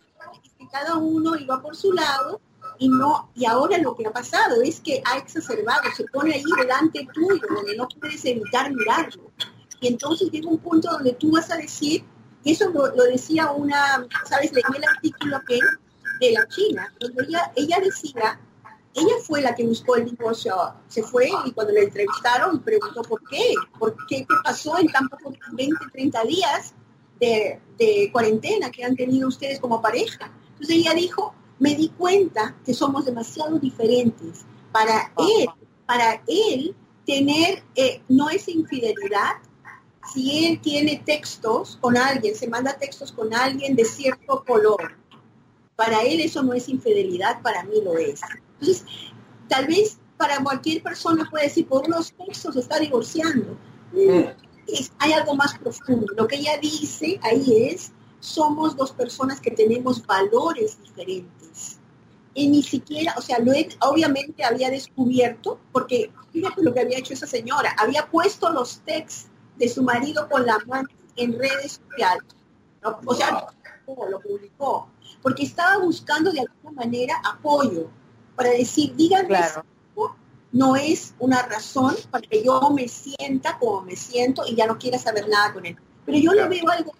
que 0.58 0.67
cada 0.67 0.97
uno 0.97 1.36
iba 1.36 1.62
por 1.62 1.76
su 1.76 1.91
lado 1.93 2.39
y 2.78 2.89
no 2.89 3.32
y 3.34 3.45
ahora 3.45 3.78
lo 3.78 3.95
que 3.95 4.06
ha 4.06 4.12
pasado 4.12 4.62
es 4.62 4.80
que 4.80 5.02
ha 5.06 5.17
exacerbado, 5.17 5.84
se 5.95 6.04
pone 6.06 6.34
ahí 6.36 6.43
delante 6.58 7.08
tuyo, 7.13 7.41
donde 7.50 7.76
no 7.78 7.88
puedes 8.00 8.24
evitar 8.26 8.71
mirarlo. 8.71 9.32
Y 9.80 9.88
entonces 9.88 10.30
llega 10.32 10.50
un 10.50 10.60
punto 10.60 10.91
donde 10.91 11.13
tú 11.13 11.32
vas 11.32 11.50
a 11.50 11.58
decir, 11.58 12.04
y 12.43 12.52
eso 12.52 12.69
lo, 12.69 12.88
lo 12.95 13.04
decía 13.06 13.52
una, 13.52 14.06
¿sabes? 14.26 14.52
Leí 14.52 14.63
el 14.76 14.84
artículo 14.84 15.39
que 15.47 15.60
de 16.19 16.32
la 16.34 16.47
China, 16.47 16.93
donde 17.00 17.24
ella, 17.26 17.52
ella 17.56 17.78
decía, 17.82 18.39
ella 18.93 19.15
fue 19.23 19.41
la 19.41 19.56
que 19.56 19.65
buscó 19.65 19.95
el 19.95 20.06
divorcio, 20.06 20.54
se 20.88 21.04
fue 21.04 21.30
y 21.45 21.51
cuando 21.51 21.73
le 21.73 21.84
entrevistaron 21.84 22.60
preguntó 22.62 23.01
por 23.04 23.21
qué, 23.30 23.54
por 23.80 23.95
qué, 24.08 24.25
qué 24.25 24.36
pasó 24.43 24.77
en 24.77 24.88
tan 24.88 25.08
pocos 25.08 25.38
20, 25.54 25.75
30 25.91 26.23
días 26.23 26.73
de, 27.19 27.60
de 27.77 28.10
cuarentena 28.12 28.69
que 28.69 28.84
han 28.84 28.95
tenido 28.95 29.27
ustedes 29.27 29.60
como 29.60 29.82
pareja. 29.82 30.32
Entonces 30.54 30.75
ella 30.75 30.93
dijo, 30.93 31.34
me 31.60 31.75
di 31.75 31.89
cuenta 31.89 32.56
que 32.65 32.73
somos 32.73 33.06
demasiado 33.06 33.60
diferentes. 33.60 34.45
Para 34.71 35.13
él, 35.17 35.47
para 35.86 36.21
él 36.27 36.75
tener 37.06 37.63
eh, 37.75 38.01
no 38.10 38.30
es 38.30 38.47
infidelidad 38.47 39.38
si 40.13 40.47
él 40.47 40.60
tiene 40.60 41.01
textos 41.06 41.77
con 41.80 41.97
alguien, 41.97 42.36
se 42.36 42.47
manda 42.47 42.77
textos 42.77 43.12
con 43.12 43.34
alguien 43.34 43.75
de 43.75 43.86
cierto 43.86 44.43
color, 44.45 44.97
para 45.75 46.01
él 46.01 46.19
eso 46.19 46.43
no 46.43 46.54
es 46.54 46.67
infidelidad, 46.69 47.41
para 47.41 47.63
mí 47.63 47.82
lo 47.84 47.97
es. 47.97 48.21
Entonces, 48.62 48.86
tal 49.47 49.67
vez 49.67 49.97
para 50.17 50.41
cualquier 50.43 50.84
persona 50.84 51.28
puede 51.30 51.45
decir, 51.45 51.67
por 51.67 51.86
unos 51.86 52.13
textos 52.13 52.54
se 52.54 52.60
está 52.60 52.80
divorciando. 52.80 53.58
Mm. 53.91 54.24
hay 55.00 55.13
algo 55.13 55.36
más 55.36 55.58
profundo. 55.58 56.06
Lo 56.15 56.28
que 56.28 56.38
ella 56.38 56.58
dice 56.62 57.19
ahí 57.24 57.67
es, 57.69 57.91
somos 58.19 58.76
dos 58.78 58.91
personas 58.91 59.41
que 59.41 59.52
tenemos 59.52 60.06
valores 60.06 60.80
diferentes. 60.82 61.78
Y 62.34 62.47
ni 62.47 62.63
siquiera, 62.63 63.13
o 63.17 63.21
sea, 63.21 63.39
lo 63.39 63.52
obviamente 63.82 64.43
había 64.45 64.69
descubierto, 64.69 65.60
porque 65.74 66.12
fíjate 66.32 66.63
lo 66.63 66.74
que 66.74 66.80
había 66.80 67.00
hecho 67.00 67.13
esa 67.13 67.28
señora, 67.28 67.76
había 67.78 68.08
puesto 68.10 68.50
los 68.52 68.80
textos 68.86 69.30
de 69.58 69.67
su 69.67 69.84
marido 69.84 70.30
con 70.30 70.45
la 70.45 70.60
mano 70.60 70.88
en 71.17 71.38
redes 71.38 71.82
sociales. 71.89 72.24
O 73.06 73.13
sea, 73.13 73.47
lo 74.10 74.21
publicó 74.21 74.88
porque 75.21 75.43
estaba 75.43 75.78
buscando 75.78 76.32
de 76.32 76.41
alguna 76.41 76.71
manera 76.71 77.21
apoyo 77.24 77.89
para 78.35 78.49
decir, 78.51 78.95
díganme, 78.95 79.39
no 80.51 80.75
es 80.75 81.13
una 81.19 81.43
razón 81.43 81.95
para 82.09 82.27
que 82.27 82.43
yo 82.43 82.59
me 82.71 82.87
sienta 82.87 83.57
como 83.57 83.81
me 83.81 83.95
siento 83.95 84.43
y 84.45 84.55
ya 84.55 84.67
no 84.67 84.77
quiera 84.77 84.97
saber 84.97 85.29
nada 85.29 85.53
con 85.53 85.65
él. 85.65 85.77
Pero 86.05 86.17
yo 86.17 86.33
le 86.33 86.47
veo 86.47 86.69
algo. 86.69 86.93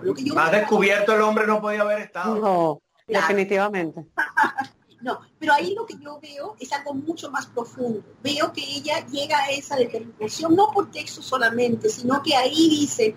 Lo 0.00 0.14
que 0.14 0.24
yo 0.24 0.34
Más 0.34 0.50
descubierto 0.50 1.14
el 1.14 1.22
hombre 1.22 1.46
no 1.46 1.60
podía 1.60 1.82
haber 1.82 2.00
estado. 2.00 2.34
No, 2.40 2.82
definitivamente. 3.06 4.04
no, 5.00 5.20
pero 5.38 5.52
ahí 5.52 5.74
lo 5.76 5.86
que 5.86 5.96
yo 5.98 6.18
veo 6.20 6.56
es 6.58 6.72
algo 6.72 6.94
mucho 6.94 7.30
más 7.30 7.46
profundo. 7.46 8.02
Veo 8.22 8.52
que 8.52 8.62
ella 8.62 9.06
llega 9.06 9.38
a 9.38 9.50
esa 9.50 9.76
determinación, 9.76 10.56
no 10.56 10.72
por 10.72 10.90
texto 10.90 11.22
solamente, 11.22 11.88
sino 11.88 12.20
que 12.22 12.34
ahí 12.34 12.68
dice, 12.68 13.14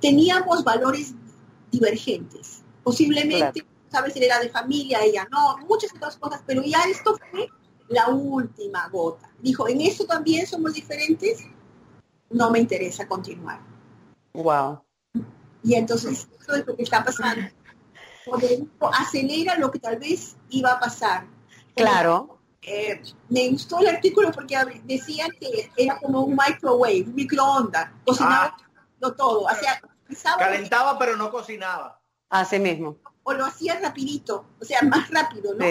teníamos 0.00 0.64
valores 0.64 1.12
divergentes 1.70 2.64
Posiblemente, 2.84 3.64
sabes, 3.94 4.16
él 4.16 4.24
era 4.24 4.40
de 4.40 4.48
familia, 4.48 5.00
ella 5.02 5.26
no, 5.30 5.56
muchas 5.68 5.94
otras 5.94 6.16
cosas, 6.16 6.42
pero 6.46 6.62
ya 6.62 6.82
esto 6.82 7.16
fue 7.30 7.48
la 7.88 8.08
última 8.08 8.88
gota. 8.88 9.30
Dijo, 9.38 9.68
en 9.68 9.80
esto 9.80 10.04
también 10.04 10.46
somos 10.46 10.74
diferentes, 10.74 11.44
no 12.30 12.50
me 12.50 12.58
interesa 12.58 13.06
continuar. 13.06 13.60
Wow. 14.32 14.82
Y 15.62 15.74
entonces, 15.74 16.28
eso 16.40 16.54
es 16.54 16.66
lo 16.66 16.76
que 16.76 16.82
está 16.82 17.04
pasando. 17.04 17.48
Porque 18.24 18.64
acelera 18.92 19.56
lo 19.58 19.70
que 19.70 19.78
tal 19.78 19.98
vez 19.98 20.36
iba 20.48 20.72
a 20.72 20.80
pasar. 20.80 21.26
Claro, 21.76 22.38
eh, 22.62 23.02
me 23.28 23.50
gustó 23.50 23.78
el 23.80 23.88
artículo 23.88 24.32
porque 24.32 24.56
decían 24.84 25.30
que 25.38 25.70
era 25.76 25.98
como 26.00 26.22
un 26.22 26.34
microwave, 26.34 27.04
un 27.06 27.14
microondas, 27.14 27.90
cocinaba 28.04 28.56
ah. 28.56 29.14
todo, 29.16 29.48
hacía, 29.48 29.80
calentaba 30.38 30.98
pero 30.98 31.16
no 31.16 31.30
cocinaba. 31.30 32.00
Así 32.30 32.58
mismo. 32.58 32.96
O 33.24 33.32
lo 33.32 33.44
hacía 33.46 33.80
rapidito, 33.80 34.46
o 34.60 34.64
sea, 34.64 34.82
más 34.82 35.10
rápido, 35.10 35.54
¿no? 35.54 35.64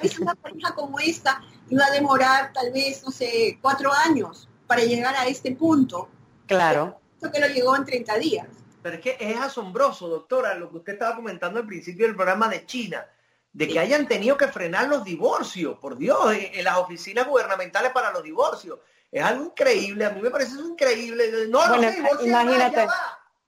Es 0.00 0.18
una 0.18 0.34
pareja 0.34 0.74
como 0.74 0.98
esta 1.00 1.42
iba 1.68 1.84
a 1.84 1.90
demorar 1.90 2.52
tal 2.52 2.72
vez, 2.72 3.02
no 3.04 3.10
sé, 3.10 3.58
cuatro 3.60 3.90
años 3.92 4.48
para 4.66 4.82
llegar 4.82 5.14
a 5.16 5.26
este 5.26 5.52
punto. 5.52 6.08
Claro. 6.46 7.00
Esto 7.14 7.30
que 7.30 7.40
lo 7.40 7.48
llegó 7.48 7.76
en 7.76 7.84
30 7.84 8.18
días. 8.18 8.46
Pero 8.82 8.96
es 8.96 9.02
que 9.02 9.16
es 9.20 9.36
asombroso, 9.36 10.08
doctora, 10.08 10.54
lo 10.54 10.70
que 10.70 10.78
usted 10.78 10.92
estaba 10.94 11.16
comentando 11.16 11.60
al 11.60 11.66
principio 11.66 12.06
del 12.06 12.16
programa 12.16 12.48
de 12.48 12.64
China, 12.64 13.04
de 13.52 13.68
que 13.68 13.78
hayan 13.78 14.08
tenido 14.08 14.36
que 14.36 14.48
frenar 14.48 14.88
los 14.88 15.04
divorcios, 15.04 15.78
por 15.78 15.98
Dios, 15.98 16.34
en, 16.34 16.64
las 16.64 16.78
oficinas 16.78 17.26
gubernamentales 17.26 17.92
para 17.92 18.10
los 18.10 18.22
divorcios. 18.22 18.78
Es 19.12 19.22
algo 19.22 19.46
increíble, 19.46 20.04
a 20.04 20.10
mí 20.10 20.22
me 20.22 20.30
parece 20.30 20.52
eso 20.52 20.68
increíble. 20.68 21.48
No, 21.48 21.66
no 21.66 21.76
imagínate. 22.24 22.86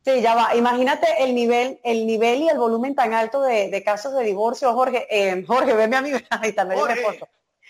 Sí, 0.05 0.21
ya 0.21 0.35
va. 0.35 0.55
Imagínate 0.57 1.07
el 1.23 1.35
nivel, 1.35 1.79
el 1.85 2.07
nivel 2.07 2.43
y 2.43 2.49
el 2.49 2.59
volumen 2.59 2.95
tan 2.95 3.15
alto 3.15 3.43
de, 3.43 3.83
casos 3.85 4.15
de 4.15 4.25
divorcio, 4.25 4.73
Jorge. 4.75 5.07
Eh, 5.11 5.45
Jorge, 5.47 5.75
venme 5.75 5.97
a 5.97 6.03
mí, 6.03 6.11
ahí 6.31 6.55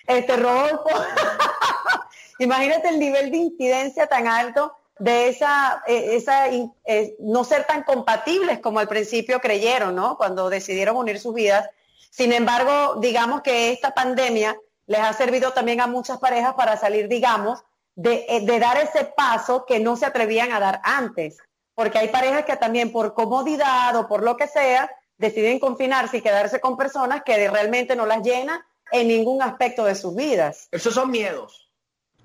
Este 0.07 0.37
Rodolfo. 0.37 0.88
Imagínate 2.38 2.88
el 2.88 2.99
nivel 2.99 3.31
de 3.31 3.37
incidencia 3.37 4.07
tan 4.07 4.27
alto 4.27 4.75
de 4.99 5.29
esa, 5.29 5.83
eh, 5.87 6.16
esa 6.16 6.49
eh, 6.49 7.16
no 7.18 7.45
ser 7.45 7.64
tan 7.64 7.83
compatibles 7.83 8.61
como 8.61 8.79
al 8.79 8.88
principio 8.88 9.40
creyeron, 9.40 9.95
¿no? 9.95 10.16
Cuando 10.16 10.49
decidieron 10.49 10.97
unir 10.97 11.21
sus 11.21 11.35
vidas. 11.35 11.68
Sin 12.11 12.33
embargo, 12.33 12.97
digamos 13.01 13.42
que 13.42 13.73
esta 13.73 13.92
pandemia 13.92 14.57
les 14.87 15.01
ha 15.01 15.12
servido 15.12 15.53
también 15.53 15.81
a 15.81 15.87
muchas 15.87 16.18
parejas 16.18 16.55
para 16.55 16.77
salir, 16.77 17.09
digamos, 17.09 17.62
de, 17.95 18.25
eh, 18.29 18.40
de 18.40 18.59
dar 18.59 18.79
ese 18.79 19.05
paso 19.05 19.64
que 19.66 19.81
no 19.81 19.97
se 19.97 20.07
atrevían 20.07 20.53
a 20.53 20.61
dar 20.61 20.81
antes. 20.83 21.38
Porque 21.74 21.98
hay 21.98 22.08
parejas 22.08 22.44
que 22.44 22.56
también 22.56 22.92
por 22.92 23.14
comodidad 23.14 23.96
o 23.96 24.06
por 24.08 24.22
lo 24.22 24.37
que 24.37 24.46
sea, 24.46 24.90
deciden 25.16 25.58
confinarse 25.58 26.18
y 26.18 26.20
quedarse 26.20 26.61
con 26.61 26.76
personas 26.76 27.22
que 27.24 27.48
realmente 27.48 27.96
no 27.96 28.06
las 28.06 28.22
llenan 28.22 28.61
en 28.90 29.08
ningún 29.08 29.42
aspecto 29.42 29.85
de 29.85 29.94
sus 29.94 30.14
vidas. 30.14 30.68
Esos 30.70 30.94
son 30.94 31.11
miedos. 31.11 31.70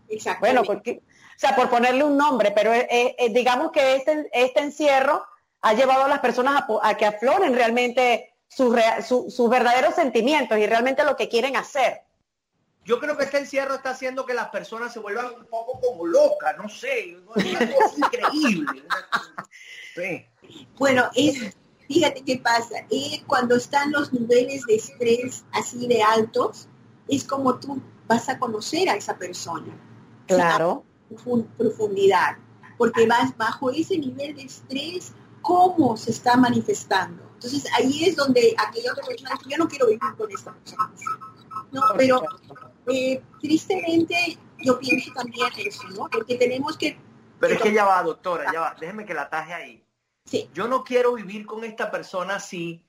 Exacto. 0.10 0.42
Bueno, 0.42 0.64
porque, 0.64 1.02
o 1.02 1.40
sea, 1.40 1.56
por 1.56 1.70
ponerle 1.70 2.04
un 2.04 2.18
nombre, 2.18 2.52
pero 2.52 2.74
eh, 2.74 2.88
eh, 2.90 3.16
eh, 3.18 3.30
digamos 3.30 3.72
que 3.72 3.96
este, 3.96 4.28
este 4.34 4.62
encierro 4.62 5.26
ha 5.62 5.74
llevado 5.74 6.04
a 6.04 6.08
las 6.08 6.20
personas 6.20 6.64
a, 6.82 6.98
que 6.98 7.06
afloren 7.06 7.54
realmente 7.54 8.34
sus, 8.48 9.50
verdaderos 9.50 9.96
sentimientos 9.96 10.58
y 10.58 10.66
realmente 10.66 11.04
lo 11.04 11.16
que 11.16 11.30
quieren 11.30 11.56
hacer. 11.56 12.02
Yo 12.88 13.02
creo 13.02 13.18
que 13.18 13.26
este 13.26 13.40
encierro 13.40 13.76
está 13.76 13.90
haciendo 13.90 14.26
que 14.26 14.34
las 14.34 14.48
personas 14.48 14.94
se 14.94 15.00
vuelvan 15.00 15.26
un 15.26 15.46
poco 15.48 15.78
como 15.82 16.06
locas, 16.06 16.58
no 16.58 16.70
sé, 16.70 17.10
es 17.10 17.18
una 17.46 17.74
cosa 17.74 17.98
increíble. 17.98 18.84
Bueno, 20.78 21.10
fíjate 21.86 22.24
qué 22.24 22.38
pasa, 22.38 22.88
cuando 23.28 23.58
están 23.58 23.92
los 23.92 24.14
niveles 24.14 24.64
de 24.68 24.76
estrés 24.76 25.44
así 25.52 25.86
de 25.86 26.02
altos, 26.02 26.70
es 27.10 27.26
como 27.26 27.60
tú 27.60 27.82
vas 28.08 28.30
a 28.30 28.40
conocer 28.40 28.88
a 28.88 28.96
esa 28.96 29.18
persona. 29.18 29.78
Claro. 30.26 30.86
Profundidad, 31.58 32.38
porque 32.78 33.06
vas 33.06 33.36
bajo 33.36 33.70
ese 33.70 33.98
nivel 33.98 34.38
de 34.38 34.44
estrés, 34.44 35.12
cómo 35.42 35.98
se 35.98 36.12
está 36.12 36.38
manifestando. 36.38 37.22
Entonces 37.34 37.66
ahí 37.78 38.06
es 38.06 38.16
donde 38.16 38.56
aquella 38.58 38.94
otra 38.94 39.06
persona 39.06 39.32
dice, 39.34 39.50
yo 39.50 39.58
no 39.58 39.68
quiero 39.68 39.88
vivir 39.88 40.16
con 40.18 40.32
esta 40.32 40.54
persona. 40.54 40.94
No, 41.70 41.82
pero 41.98 42.24
eh, 42.88 43.22
tristemente 43.42 44.38
yo 44.64 44.80
pienso 44.80 45.12
también 45.14 45.48
eso, 45.58 45.88
¿no? 45.90 46.08
Porque 46.10 46.36
tenemos 46.36 46.78
que... 46.78 47.00
Pero 47.40 47.54
es 47.54 47.62
que 47.62 47.74
ya 47.74 47.86
va, 47.86 48.02
doctora, 48.02 48.52
ya 48.52 48.60
va, 48.60 48.76
déjeme 48.80 49.06
que 49.06 49.14
la 49.14 49.30
taje 49.30 49.54
ahí. 49.54 49.84
Sí. 50.26 50.50
Yo 50.54 50.68
no 50.68 50.84
quiero 50.84 51.14
vivir 51.14 51.46
con 51.46 51.64
esta 51.64 51.92
persona 51.92 52.36
así 52.36 52.84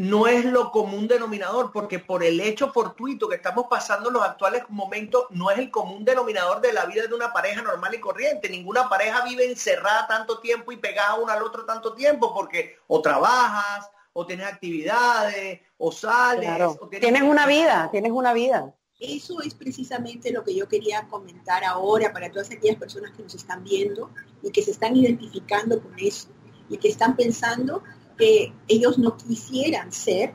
no 0.00 0.26
es 0.26 0.46
lo 0.46 0.70
común 0.70 1.06
denominador, 1.08 1.72
porque 1.72 1.98
por 1.98 2.24
el 2.24 2.40
hecho 2.40 2.72
fortuito 2.72 3.28
que 3.28 3.34
estamos 3.34 3.66
pasando 3.68 4.08
en 4.08 4.14
los 4.14 4.22
actuales 4.22 4.64
momentos, 4.70 5.26
no 5.28 5.50
es 5.50 5.58
el 5.58 5.70
común 5.70 6.06
denominador 6.06 6.62
de 6.62 6.72
la 6.72 6.86
vida 6.86 7.06
de 7.06 7.14
una 7.14 7.34
pareja 7.34 7.60
normal 7.60 7.94
y 7.94 8.00
corriente. 8.00 8.48
Ninguna 8.48 8.88
pareja 8.88 9.22
vive 9.24 9.44
encerrada 9.44 10.06
tanto 10.06 10.40
tiempo 10.40 10.72
y 10.72 10.78
pegada 10.78 11.16
una 11.16 11.34
al 11.34 11.42
otro 11.42 11.66
tanto 11.66 11.92
tiempo, 11.92 12.32
porque 12.32 12.78
o 12.86 13.02
trabajas, 13.02 13.90
o 14.12 14.26
tienes 14.26 14.46
actividades, 14.46 15.60
o 15.78 15.92
sales. 15.92 16.76
O 16.80 16.88
tienes... 16.88 17.22
una 17.22 17.46
vida, 17.46 17.88
tienes 17.90 18.12
una 18.12 18.32
vida. 18.32 18.74
Eso 18.98 19.40
es 19.40 19.54
precisamente 19.54 20.30
lo 20.30 20.44
que 20.44 20.54
yo 20.54 20.68
quería 20.68 21.08
comentar 21.08 21.64
ahora 21.64 22.12
para 22.12 22.30
todas 22.30 22.50
aquellas 22.50 22.76
personas 22.76 23.12
que 23.12 23.22
nos 23.22 23.34
están 23.34 23.64
viendo 23.64 24.10
y 24.42 24.50
que 24.50 24.62
se 24.62 24.72
están 24.72 24.94
identificando 24.94 25.82
con 25.82 25.94
eso 25.98 26.28
y 26.68 26.76
que 26.76 26.88
están 26.88 27.16
pensando 27.16 27.82
que 28.18 28.52
ellos 28.68 28.98
no 28.98 29.16
quisieran 29.16 29.90
ser, 29.90 30.34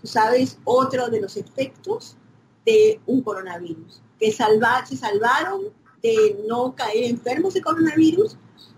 tú 0.00 0.06
sabes, 0.06 0.58
otro 0.64 1.08
de 1.08 1.20
los 1.20 1.36
efectos 1.36 2.16
de 2.64 3.00
un 3.06 3.22
coronavirus, 3.22 4.00
que 4.20 4.30
salvar, 4.30 4.86
se 4.86 4.96
salvaron 4.96 5.72
de 6.00 6.44
no 6.46 6.76
caer 6.76 7.04
enfermos 7.04 7.54
de 7.54 7.62
coronavirus, 7.62 8.36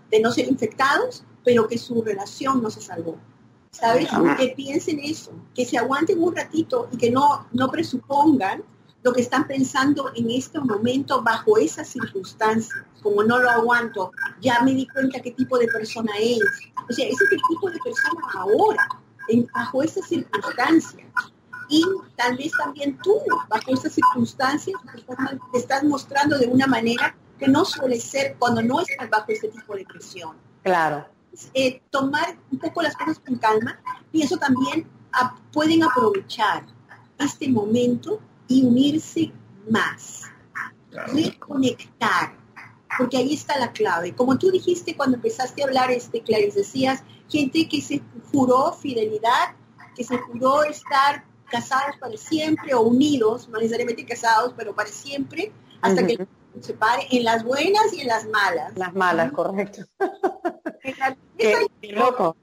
de 0.09 0.19
no 0.19 0.31
ser 0.31 0.47
infectados, 0.47 1.23
pero 1.43 1.67
que 1.67 1.77
su 1.77 2.01
relación 2.01 2.63
no 2.63 2.71
se 2.71 2.81
salvó. 2.81 3.17
¿Sabes? 3.71 4.09
Que 4.37 4.53
piensen 4.55 4.99
eso, 4.99 5.31
que 5.53 5.65
se 5.65 5.77
aguanten 5.77 6.21
un 6.21 6.35
ratito 6.35 6.89
y 6.91 6.97
que 6.97 7.11
no, 7.11 7.47
no 7.51 7.69
presupongan 7.69 8.63
lo 9.03 9.13
que 9.13 9.21
están 9.21 9.47
pensando 9.47 10.11
en 10.15 10.29
este 10.29 10.59
momento 10.59 11.21
bajo 11.21 11.57
esas 11.57 11.87
circunstancias. 11.87 12.83
Como 13.01 13.23
no 13.23 13.39
lo 13.39 13.49
aguanto, 13.49 14.11
ya 14.41 14.61
me 14.61 14.73
di 14.73 14.87
cuenta 14.87 15.21
qué 15.21 15.31
tipo 15.31 15.57
de 15.57 15.67
persona 15.67 16.11
es. 16.19 16.41
O 16.89 16.93
sea, 16.93 17.05
ese 17.05 17.23
es 17.23 17.31
el 17.31 17.39
tipo 17.47 17.69
de 17.69 17.79
persona 17.79 18.21
ahora, 18.33 18.87
en, 19.29 19.47
bajo 19.53 19.83
esas 19.83 20.05
circunstancias. 20.07 21.07
Y 21.69 21.85
tal 22.17 22.35
vez 22.35 22.51
también 22.57 22.97
tú, 23.01 23.15
bajo 23.47 23.73
esas 23.73 23.93
circunstancias, 23.93 24.75
te 25.51 25.57
estás 25.57 25.83
mostrando 25.83 26.37
de 26.37 26.47
una 26.47 26.67
manera 26.67 27.15
que 27.37 27.47
no 27.47 27.63
suele 27.63 27.99
ser 28.01 28.35
cuando 28.37 28.61
no 28.61 28.81
estás 28.81 29.09
bajo 29.09 29.31
ese 29.31 29.47
tipo 29.47 29.75
de 29.75 29.85
presión. 29.85 30.35
Claro. 30.63 31.05
Eh, 31.53 31.81
tomar 31.89 32.37
un 32.51 32.59
poco 32.59 32.81
las 32.81 32.95
cosas 32.95 33.19
con 33.19 33.37
calma 33.37 33.79
y 34.11 34.23
eso 34.23 34.37
también 34.37 34.87
pueden 35.51 35.83
aprovechar 35.83 36.65
este 37.17 37.49
momento 37.49 38.19
y 38.47 38.63
unirse 38.65 39.31
más, 39.69 40.23
reconectar, 41.13 42.33
porque 42.97 43.17
ahí 43.17 43.33
está 43.33 43.57
la 43.59 43.71
clave. 43.71 44.15
Como 44.15 44.37
tú 44.37 44.51
dijiste 44.51 44.95
cuando 44.95 45.17
empezaste 45.17 45.61
a 45.61 45.67
hablar, 45.67 45.91
este, 45.91 46.21
Clarice, 46.21 46.59
decías, 46.59 47.03
gente 47.29 47.67
que 47.67 47.81
se 47.81 48.01
juró 48.31 48.73
fidelidad, 48.73 49.55
que 49.95 50.03
se 50.03 50.17
juró 50.17 50.63
estar 50.63 51.25
casados 51.49 51.95
para 51.99 52.17
siempre 52.17 52.73
o 52.73 52.81
unidos, 52.81 53.49
no 53.49 53.57
necesariamente 53.57 54.05
casados, 54.05 54.53
pero 54.55 54.73
para 54.73 54.89
siempre, 54.89 55.51
hasta 55.81 56.05
que 56.05 56.27
se 56.61 56.73
pare 56.73 57.07
en 57.11 57.23
las 57.23 57.43
buenas 57.43 57.93
y 57.93 58.01
en 58.01 58.07
las 58.07 58.27
malas. 58.27 58.75
Las 58.75 58.93
malas, 58.93 59.31
correcto. 59.31 59.83
Qué, 60.79 61.91
loco. 61.91 62.35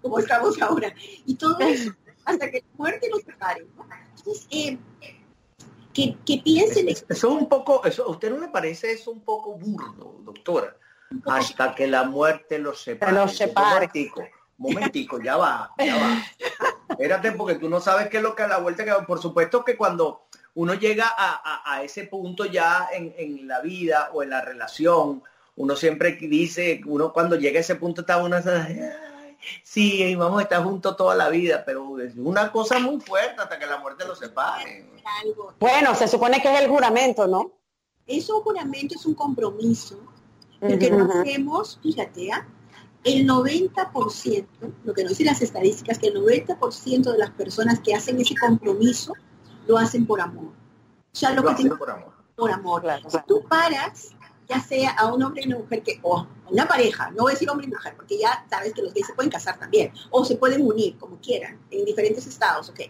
Como 0.00 0.18
estamos 0.18 0.60
ahora. 0.60 0.92
Y 1.26 1.34
todo 1.36 1.58
eso, 1.60 1.92
hasta 2.24 2.50
que 2.50 2.58
la 2.58 2.76
muerte 2.76 3.08
nos 3.08 3.22
separe. 3.22 3.66
Entonces, 4.16 4.46
eh, 4.50 4.78
que, 5.92 6.42
piensen. 6.42 6.88
Eso 6.88 7.04
es 7.08 7.24
un 7.24 7.48
poco, 7.48 7.84
eso, 7.84 8.04
¿a 8.04 8.10
usted 8.10 8.30
no 8.30 8.38
le 8.38 8.48
parece 8.48 8.92
eso 8.92 9.10
un 9.10 9.20
poco 9.20 9.54
burdo, 9.54 10.20
doctora? 10.24 10.76
Hasta 11.26 11.74
que 11.74 11.86
la 11.86 12.04
muerte 12.04 12.58
los 12.58 12.82
separe. 12.82 13.12
Los 13.12 13.36
separe. 13.36 13.86
Momentico, 13.86 14.22
momentico, 14.56 15.22
ya 15.22 15.36
va, 15.36 15.72
ya 15.78 15.96
va. 15.96 16.22
Espérate, 16.88 17.32
porque 17.32 17.56
tú 17.56 17.68
no 17.68 17.80
sabes 17.80 18.08
qué 18.08 18.18
es 18.18 18.22
lo 18.22 18.34
que 18.34 18.42
a 18.42 18.48
la 18.48 18.58
vuelta 18.58 18.84
que 18.84 18.92
por 19.06 19.20
supuesto 19.20 19.64
que 19.64 19.76
cuando 19.76 20.26
uno 20.54 20.74
llega 20.74 21.12
a, 21.16 21.82
ese 21.82 22.04
punto 22.04 22.44
ya 22.44 22.88
en, 22.92 23.14
en, 23.16 23.48
la 23.48 23.60
vida 23.60 24.10
o 24.12 24.22
en 24.22 24.30
la 24.30 24.40
relación, 24.40 25.22
uno 25.56 25.76
siempre 25.76 26.12
dice, 26.12 26.80
uno 26.86 27.12
cuando 27.12 27.36
llega 27.36 27.58
a 27.58 27.60
ese 27.60 27.76
punto 27.76 28.02
está 28.02 28.22
uno 28.22 28.36
sí, 29.62 30.14
vamos 30.14 30.40
a 30.40 30.42
estar 30.42 30.62
juntos 30.62 30.96
toda 30.96 31.14
la 31.14 31.28
vida, 31.28 31.62
pero 31.64 31.98
es 32.00 32.14
una 32.16 32.50
cosa 32.52 32.78
muy 32.78 33.00
fuerte 33.00 33.40
hasta 33.40 33.58
que 33.58 33.66
la 33.66 33.78
muerte 33.78 34.06
los 34.06 34.18
separe. 34.18 34.86
Bueno, 35.58 35.94
se 35.94 36.08
supone 36.08 36.40
que 36.40 36.52
es 36.52 36.60
el 36.60 36.68
juramento, 36.68 37.26
¿no? 37.26 37.52
Es 38.06 38.28
un 38.30 38.40
juramento, 38.42 38.94
es 38.94 39.06
un 39.06 39.14
compromiso. 39.14 39.98
Lo 40.60 40.78
que 40.78 40.92
hacemos, 40.92 41.78
fíjate, 41.82 42.30
¿ah? 42.30 42.46
el 43.04 43.26
90%, 43.26 44.46
lo 44.84 44.94
que 44.94 45.02
nos 45.02 45.10
dicen 45.10 45.26
las 45.26 45.42
estadísticas, 45.42 45.98
que 45.98 46.08
el 46.08 46.14
90% 46.14 47.12
de 47.12 47.18
las 47.18 47.30
personas 47.30 47.80
que 47.80 47.94
hacen 47.94 48.20
ese 48.20 48.34
compromiso 48.36 49.12
lo 49.66 49.76
hacen 49.76 50.06
por 50.06 50.20
amor. 50.20 50.52
O 51.12 51.16
sea, 51.16 51.32
lo, 51.32 51.42
que 51.42 51.50
hacen 51.50 51.76
por 51.76 51.90
amor. 51.90 52.12
Por 52.36 52.50
amor. 52.50 52.84
Si 53.08 53.18
tú 53.26 53.44
paras 53.48 54.10
ya 54.48 54.60
sea 54.60 54.90
a 54.92 55.12
un 55.12 55.22
hombre 55.22 55.42
y 55.44 55.48
una 55.48 55.58
mujer 55.58 55.82
que, 55.82 55.98
o 56.02 56.26
una 56.50 56.66
pareja, 56.66 57.10
no 57.10 57.22
voy 57.22 57.32
a 57.32 57.34
decir 57.34 57.48
hombre 57.48 57.66
y 57.66 57.70
mujer, 57.70 57.94
porque 57.96 58.18
ya 58.18 58.44
sabes 58.50 58.72
que 58.74 58.82
los 58.82 58.92
gays 58.92 59.06
se 59.06 59.14
pueden 59.14 59.30
casar 59.30 59.58
también, 59.58 59.92
o 60.10 60.24
se 60.24 60.36
pueden 60.36 60.66
unir 60.66 60.96
como 60.98 61.16
quieran, 61.18 61.58
en 61.70 61.84
diferentes 61.84 62.26
estados, 62.26 62.68
ok. 62.68 62.80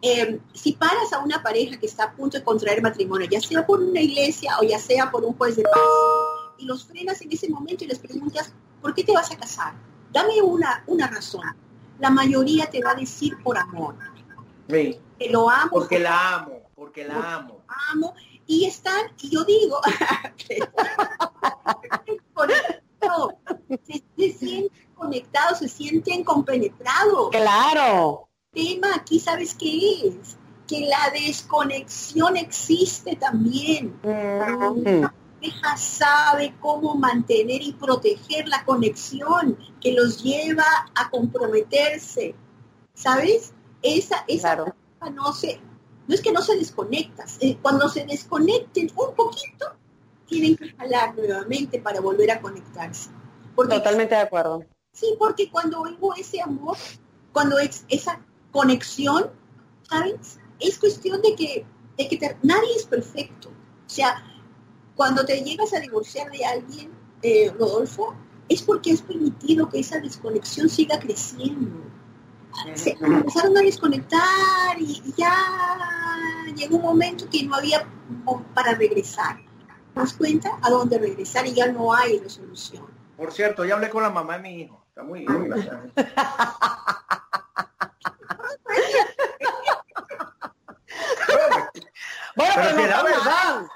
Eh, 0.00 0.38
si 0.54 0.72
paras 0.72 1.12
a 1.12 1.18
una 1.18 1.42
pareja 1.42 1.76
que 1.78 1.86
está 1.86 2.04
a 2.04 2.12
punto 2.12 2.38
de 2.38 2.44
contraer 2.44 2.80
matrimonio, 2.80 3.26
ya 3.28 3.40
sea 3.40 3.66
por 3.66 3.80
una 3.80 4.00
iglesia 4.00 4.52
o 4.60 4.64
ya 4.64 4.78
sea 4.78 5.10
por 5.10 5.24
un 5.24 5.34
juez 5.34 5.56
de 5.56 5.64
paz, 5.64 5.82
y 6.58 6.66
los 6.66 6.84
frenas 6.84 7.20
en 7.22 7.32
ese 7.32 7.48
momento 7.48 7.84
y 7.84 7.88
les 7.88 7.98
preguntas, 7.98 8.52
¿por 8.80 8.94
qué 8.94 9.02
te 9.02 9.12
vas 9.12 9.30
a 9.32 9.36
casar? 9.36 9.74
Dame 10.12 10.40
una, 10.42 10.84
una 10.86 11.08
razón. 11.08 11.42
La 11.98 12.10
mayoría 12.10 12.66
te 12.66 12.82
va 12.82 12.92
a 12.92 12.94
decir 12.94 13.36
por 13.42 13.58
amor. 13.58 13.96
Sí. 14.68 14.98
Que 15.18 15.30
lo 15.30 15.50
amo. 15.50 15.70
Porque 15.70 15.98
la 15.98 16.36
amo, 16.36 16.62
porque 16.74 17.04
la 17.04 17.36
amo. 17.36 17.62
amo. 17.92 18.14
Y 18.48 18.64
están, 18.64 19.12
y 19.20 19.28
yo 19.30 19.44
digo, 19.44 19.78
se, 23.86 24.02
se 24.16 24.32
sienten 24.38 24.70
conectados, 24.94 25.58
se 25.58 25.68
sienten 25.68 26.24
compenetrados. 26.24 27.30
Claro. 27.30 28.28
tema 28.52 28.88
aquí, 28.96 29.20
¿sabes 29.20 29.54
qué 29.54 30.08
es? 30.08 30.36
Que 30.66 30.80
la 30.80 31.10
desconexión 31.12 32.36
existe 32.36 33.16
también. 33.16 33.98
Mm. 34.02 35.02
La 35.02 35.14
pareja 35.40 35.76
sabe 35.76 36.54
cómo 36.60 36.94
mantener 36.94 37.62
y 37.62 37.72
proteger 37.74 38.48
la 38.48 38.64
conexión 38.64 39.58
que 39.80 39.92
los 39.92 40.22
lleva 40.22 40.64
a 40.94 41.10
comprometerse. 41.10 42.34
¿Sabes? 42.94 43.52
Esa, 43.82 44.24
esa 44.26 44.54
Claro. 44.56 44.74
no 45.14 45.32
se, 45.32 45.60
no 46.08 46.14
es 46.14 46.20
que 46.22 46.32
no 46.32 46.42
se 46.42 46.56
desconecta. 46.56 47.24
eh, 47.40 47.56
Cuando 47.62 47.88
se 47.88 48.04
desconecten 48.06 48.90
un 48.96 49.14
poquito, 49.14 49.66
tienen 50.26 50.56
que 50.56 50.70
jalar 50.70 51.14
nuevamente 51.14 51.80
para 51.80 52.00
volver 52.00 52.30
a 52.32 52.40
conectarse. 52.40 53.10
Porque 53.54 53.76
Totalmente 53.76 54.14
de 54.14 54.22
acuerdo. 54.22 54.64
Sí, 54.92 55.14
porque 55.18 55.50
cuando 55.50 55.82
hubo 55.82 56.14
ese 56.16 56.40
amor, 56.40 56.76
cuando 57.32 57.58
es 57.58 57.84
esa 57.88 58.20
conexión, 58.50 59.30
¿sabes? 59.88 60.38
Es 60.58 60.78
cuestión 60.78 61.20
de 61.22 61.34
que, 61.36 61.64
de 61.96 62.08
que 62.08 62.16
te- 62.16 62.36
nadie 62.42 62.74
es 62.74 62.84
perfecto. 62.86 63.48
O 63.50 63.90
sea, 63.90 64.24
cuando 64.96 65.24
te 65.24 65.40
llegas 65.42 65.72
a 65.74 65.80
divorciar 65.80 66.30
de 66.30 66.44
alguien, 66.44 66.90
eh, 67.22 67.50
Rodolfo, 67.56 68.14
es 68.48 68.62
porque 68.62 68.92
has 68.92 69.02
permitido 69.02 69.68
que 69.68 69.80
esa 69.80 70.00
desconexión 70.00 70.68
siga 70.68 70.98
creciendo. 70.98 71.82
Se 72.74 72.96
empezaron 73.00 73.56
a 73.56 73.60
desconectar 73.60 74.80
y 74.80 75.14
ya 75.16 75.34
llegó 76.54 76.76
un 76.76 76.82
momento 76.82 77.28
que 77.30 77.44
no 77.44 77.56
había 77.56 77.86
para 78.54 78.74
regresar. 78.74 79.36
¿Te 79.94 80.00
das 80.00 80.12
cuenta? 80.14 80.58
A 80.62 80.70
dónde 80.70 80.98
regresar 80.98 81.46
y 81.46 81.54
ya 81.54 81.66
no 81.66 81.94
hay 81.94 82.18
resolución. 82.18 82.86
Por 83.16 83.32
cierto, 83.32 83.64
ya 83.64 83.74
hablé 83.74 83.90
con 83.90 84.02
la 84.02 84.10
mamá 84.10 84.36
de 84.38 84.42
mi 84.42 84.60
hijo. 84.62 84.84
Está 84.88 85.02
muy 85.02 85.26
bien. 85.26 85.54
Bueno, 92.36 92.54
Pero 92.54 92.68
pero, 92.68 92.70
si 92.70 92.76
no 92.76 92.82
es 92.82 92.88
la 92.88 93.02
verdad. 93.02 93.66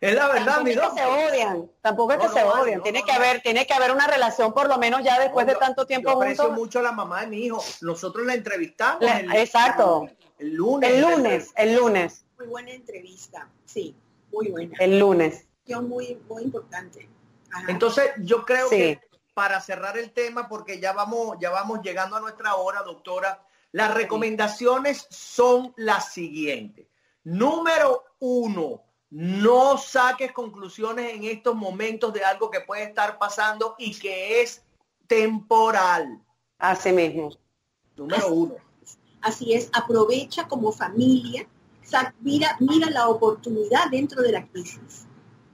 Es 0.00 0.14
la 0.14 0.28
verdad, 0.28 0.46
Tampoco 0.46 0.64
mi 0.64 0.70
es 0.70 0.80
que 0.80 0.90
se 0.98 1.04
odian, 1.04 1.70
tampoco 1.82 2.12
es 2.12 2.18
que 2.20 2.26
No, 2.26 2.32
se 2.32 2.42
odian, 2.42 2.78
no, 2.78 2.82
tiene 2.82 3.00
no, 3.00 3.04
que 3.04 3.12
no. 3.12 3.18
haber, 3.18 3.42
tiene 3.42 3.66
que 3.66 3.74
haber 3.74 3.90
una 3.92 4.06
relación 4.06 4.54
por 4.54 4.66
lo 4.68 4.78
menos 4.78 5.02
ya 5.04 5.18
después 5.20 5.46
de 5.46 5.52
Yo- 5.52 5.58
tanto 5.58 5.86
tiempo 5.86 6.10
yo 6.10 6.16
aprecio 6.16 6.44
juntos. 6.44 6.58
mucho 6.58 6.78
a 6.78 6.82
la 6.82 6.92
mamá 6.92 7.20
de 7.20 7.26
mi 7.26 7.44
hijo. 7.44 7.62
Nosotros 7.82 8.24
la 8.26 8.32
entrevistamos. 8.34 9.02
La- 9.02 9.20
el, 9.20 9.32
exacto. 9.36 10.08
El 10.38 10.54
lunes. 10.54 10.90
El 10.90 11.00
lunes, 11.02 11.50
el 11.54 11.74
lunes, 11.76 12.24
Muy 12.38 12.46
buena 12.46 12.70
entrevista, 12.70 13.46
sí, 13.66 13.94
muy 14.32 14.48
buena. 14.48 14.74
el 14.80 14.98
lunes. 14.98 15.44
Muy, 15.66 16.18
muy 16.28 16.44
importante. 16.44 17.06
Ajá. 17.52 17.66
Entonces, 17.70 18.10
yo 18.20 18.44
creo 18.46 18.68
Sí. 18.70 18.76
que 18.76 19.00
para 19.34 19.60
cerrar 19.60 19.98
el 19.98 20.12
tema, 20.12 20.48
porque 20.48 20.80
ya 20.80 20.92
vamos, 20.94 21.36
ya 21.40 21.50
vamos 21.50 21.80
llegando 21.82 22.16
a 22.16 22.20
nuestra 22.20 22.54
hora, 22.54 22.82
doctora, 22.82 23.42
las 23.72 23.92
recomendaciones 23.94 25.06
son 25.10 25.74
las 25.76 26.12
siguientes. 26.12 26.86
Número 27.22 28.02
uno, 28.18 28.82
no 29.10 29.76
saques 29.76 30.32
conclusiones 30.32 31.14
en 31.14 31.24
estos 31.24 31.54
momentos 31.54 32.12
de 32.12 32.24
algo 32.24 32.50
que 32.50 32.60
puede 32.60 32.84
estar 32.84 33.18
pasando 33.18 33.74
y 33.78 33.98
que 33.98 34.42
es 34.42 34.62
temporal. 35.06 36.22
Así 36.58 36.92
mismo. 36.92 37.30
Número 37.96 38.28
uno. 38.28 38.54
Así 39.20 39.52
es, 39.52 39.68
aprovecha 39.74 40.48
como 40.48 40.72
familia, 40.72 41.46
mira, 42.20 42.56
mira 42.60 42.90
la 42.90 43.08
oportunidad 43.08 43.90
dentro 43.90 44.22
de 44.22 44.32
la 44.32 44.46
crisis. 44.46 45.06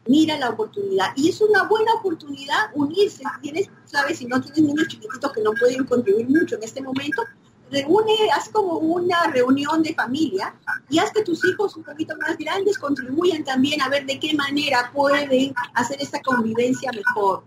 Mira 0.07 0.39
la 0.39 0.51
oportunidad. 0.51 1.13
Y 1.17 1.31
es 1.31 1.41
una 1.41 1.65
buena 1.65 1.93
oportunidad 1.95 2.71
unirse. 2.75 3.19
Si 3.19 3.41
tienes, 3.43 3.71
sabes, 3.87 4.19
si 4.19 4.27
no 4.27 4.41
tienes 4.41 4.63
niños 4.63 4.87
chiquititos 4.87 5.33
que 5.33 5.43
no 5.43 5.53
pueden 5.53 5.85
contribuir 5.85 6.29
mucho 6.29 6.55
en 6.55 6.63
este 6.63 6.81
momento, 6.81 7.23
reúne, 7.71 8.15
haz 8.35 8.49
como 8.49 8.79
una 8.79 9.27
reunión 9.33 9.83
de 9.83 9.95
familia 9.95 10.55
y 10.89 10.99
haz 10.99 11.11
que 11.13 11.23
tus 11.23 11.45
hijos 11.45 11.77
un 11.77 11.83
poquito 11.85 12.15
más 12.19 12.37
grandes 12.39 12.79
contribuyan 12.79 13.45
también 13.45 13.81
a 13.83 13.89
ver 13.89 14.07
de 14.07 14.19
qué 14.21 14.35
manera 14.35 14.91
pueden 14.95 15.55
hacer 15.75 16.01
esta 16.01 16.21
convivencia 16.23 16.91
mejor. 16.93 17.45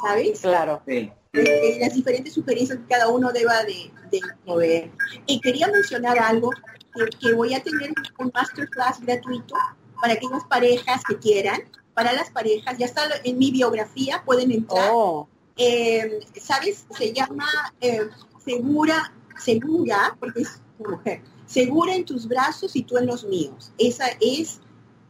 ¿Sabes? 0.00 0.40
Claro. 0.40 0.82
Sí. 0.86 1.12
eh, 1.34 1.78
las 1.80 1.94
diferentes 1.94 2.32
sugerencias 2.34 2.78
que 2.78 2.86
cada 2.86 3.08
uno 3.08 3.30
deba 3.32 3.62
de, 3.64 3.90
de 4.10 4.20
proveer. 4.44 4.90
Y 5.26 5.40
quería 5.40 5.68
mencionar 5.68 6.18
algo, 6.18 6.50
que, 6.94 7.06
que 7.20 7.32
voy 7.34 7.54
a 7.54 7.62
tener 7.62 7.92
un 8.18 8.30
masterclass 8.34 9.00
gratuito 9.00 9.54
para 10.00 10.14
aquellas 10.14 10.44
parejas 10.44 11.02
que 11.08 11.16
quieran, 11.18 11.60
para 11.94 12.12
las 12.12 12.30
parejas, 12.30 12.76
ya 12.78 12.86
está 12.86 13.02
en 13.22 13.38
mi 13.38 13.50
biografía, 13.50 14.22
pueden 14.26 14.50
entrar. 14.50 14.90
Oh, 14.92 15.28
Eh, 15.56 16.20
¿Sabes? 16.40 16.86
Se 16.96 17.12
llama 17.12 17.46
eh, 17.80 18.08
Segura, 18.44 19.12
Segura, 19.38 20.16
porque 20.18 20.42
es 20.42 20.60
mujer, 20.78 21.22
Segura 21.46 21.94
en 21.94 22.04
tus 22.04 22.26
brazos 22.26 22.74
y 22.76 22.82
tú 22.82 22.96
en 22.96 23.06
los 23.06 23.24
míos. 23.24 23.72
Esa 23.78 24.06
es 24.20 24.60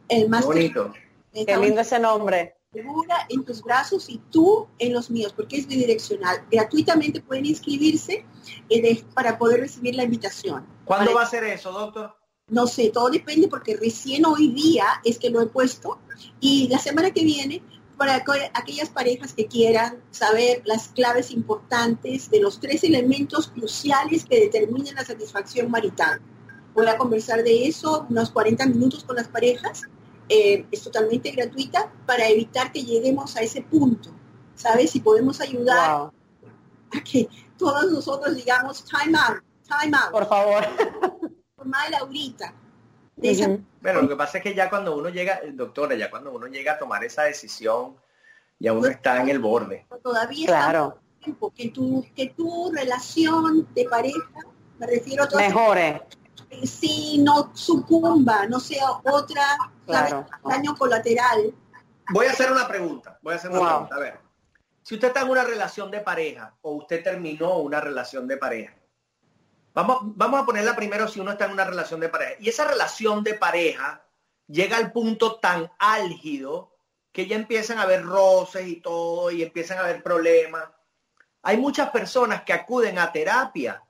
el 0.09 0.29
masterclass. 0.29 0.83
bonito. 0.83 0.93
qué 1.45 1.57
lindo 1.57 1.81
ese 1.81 1.99
nombre. 1.99 2.55
segura 2.73 3.27
en 3.29 3.43
tus 3.43 3.61
brazos 3.61 4.09
y 4.09 4.17
tú 4.29 4.67
en 4.79 4.93
los 4.93 5.09
míos, 5.09 5.33
porque 5.33 5.57
es 5.57 5.67
bidireccional. 5.67 6.45
Gratuitamente 6.51 7.21
pueden 7.21 7.45
inscribirse 7.45 8.25
eh, 8.69 9.03
para 9.13 9.37
poder 9.37 9.61
recibir 9.61 9.95
la 9.95 10.03
invitación. 10.03 10.65
¿Cuándo 10.85 11.13
va 11.13 11.23
a 11.23 11.27
ser 11.27 11.43
eso, 11.45 11.71
doctor? 11.71 12.15
No 12.49 12.67
sé, 12.67 12.89
todo 12.89 13.09
depende 13.09 13.47
porque 13.47 13.77
recién 13.77 14.25
hoy 14.25 14.49
día 14.49 14.85
es 15.05 15.17
que 15.17 15.29
lo 15.29 15.41
he 15.41 15.47
puesto 15.47 15.99
y 16.41 16.67
la 16.67 16.77
semana 16.77 17.11
que 17.11 17.23
viene 17.23 17.63
para 17.97 18.23
que- 18.23 18.51
aquellas 18.53 18.89
parejas 18.89 19.33
que 19.33 19.47
quieran 19.47 20.01
saber 20.11 20.61
las 20.65 20.87
claves 20.89 21.31
importantes 21.31 22.29
de 22.29 22.39
los 22.41 22.59
tres 22.59 22.83
elementos 22.83 23.47
cruciales 23.49 24.25
que 24.25 24.39
determinan 24.39 24.95
la 24.95 25.05
satisfacción 25.05 25.69
marital. 25.71 26.19
Voy 26.73 26.87
a 26.87 26.97
conversar 26.97 27.43
de 27.43 27.67
eso 27.67 28.05
unos 28.09 28.31
40 28.31 28.65
minutos 28.65 29.03
con 29.03 29.15
las 29.15 29.27
parejas. 29.27 29.83
Eh, 30.29 30.65
es 30.71 30.81
totalmente 30.81 31.31
gratuita 31.31 31.91
para 32.05 32.27
evitar 32.29 32.71
que 32.71 32.83
lleguemos 32.83 33.35
a 33.35 33.41
ese 33.41 33.61
punto. 33.61 34.09
¿Sabes? 34.55 34.91
Si 34.91 34.99
podemos 34.99 35.41
ayudar 35.41 35.97
Wow. 35.99 36.11
a 36.93 37.03
que 37.03 37.27
todos 37.57 37.91
nosotros 37.91 38.35
digamos 38.35 38.85
time 38.85 39.17
out, 39.17 39.43
time 39.67 39.95
out, 39.97 40.11
Por 40.11 40.27
favor. 40.27 40.63
ahorita. 41.99 42.53
De 43.15 43.31
esa 43.31 43.47
Ujú. 43.47 43.63
Bueno, 43.81 44.01
lo 44.01 44.09
que 44.09 44.15
pasa 44.15 44.37
es 44.39 44.43
que 44.43 44.55
ya 44.55 44.69
cuando 44.69 44.95
uno 44.97 45.09
llega, 45.09 45.35
eh, 45.43 45.51
doctora, 45.53 45.95
ya 45.95 46.09
cuando 46.09 46.31
uno 46.31 46.47
llega 46.47 46.73
a 46.73 46.77
tomar 46.79 47.03
esa 47.03 47.23
decisión, 47.23 47.95
ya 48.59 48.73
uno 48.73 48.87
está 48.87 49.21
en 49.21 49.29
el 49.29 49.39
borde. 49.39 49.85
todavía 50.01 50.47
Claro. 50.47 50.87
está 50.95 51.01
tiempo 51.23 51.53
que 51.55 51.69
tu 51.69 52.05
que 52.15 52.29
tu 52.35 52.71
relación 52.73 53.67
de 53.73 53.85
pareja 53.85 54.19
me 54.79 54.87
refiero 54.87 55.23
a 55.23 55.27
todo 55.27 55.39
Mejore. 55.39 56.01
si 56.63 57.19
no 57.19 57.51
sucumba 57.55 58.45
no 58.47 58.59
sea 58.59 58.91
otra. 59.03 59.43
Claro. 59.85 60.25
daño 60.45 60.75
colateral 60.75 61.53
Voy 62.13 62.25
a 62.25 62.31
hacer 62.31 62.51
una 62.51 62.67
pregunta. 62.67 63.17
Voy 63.21 63.33
a 63.33 63.37
hacer 63.37 63.49
una 63.51 63.59
Wow. 63.59 63.69
pregunta. 63.69 63.95
A 63.95 63.99
ver, 63.99 64.19
si 64.81 64.95
usted 64.95 65.07
está 65.09 65.21
en 65.21 65.29
una 65.29 65.43
relación 65.43 65.89
de 65.91 65.99
pareja 66.01 66.53
o 66.61 66.73
usted 66.75 67.01
terminó 67.03 67.57
una 67.59 67.79
relación 67.79 68.27
de 68.27 68.37
pareja, 68.37 68.73
vamos, 69.73 69.99
vamos 70.15 70.41
a 70.41 70.45
ponerla 70.45 70.75
primero 70.75 71.07
si 71.07 71.19
uno 71.19 71.31
está 71.31 71.45
en 71.45 71.51
una 71.51 71.65
relación 71.65 71.99
de 71.99 72.09
pareja. 72.09 72.35
Y 72.39 72.49
esa 72.49 72.65
relación 72.65 73.23
de 73.23 73.33
pareja 73.33 74.03
llega 74.47 74.77
al 74.77 74.91
punto 74.91 75.35
tan 75.35 75.71
álgido 75.79 76.71
que 77.11 77.27
ya 77.27 77.35
empiezan 77.35 77.77
a 77.77 77.83
haber 77.83 78.03
roces 78.03 78.67
y 78.67 78.77
todo 78.77 79.31
y 79.31 79.43
empiezan 79.43 79.77
a 79.77 79.81
haber 79.81 80.01
problemas. 80.01 80.67
Hay 81.43 81.57
muchas 81.57 81.89
personas 81.91 82.43
que 82.43 82.53
acuden 82.53 82.97
a 82.97 83.11
terapia 83.11 83.83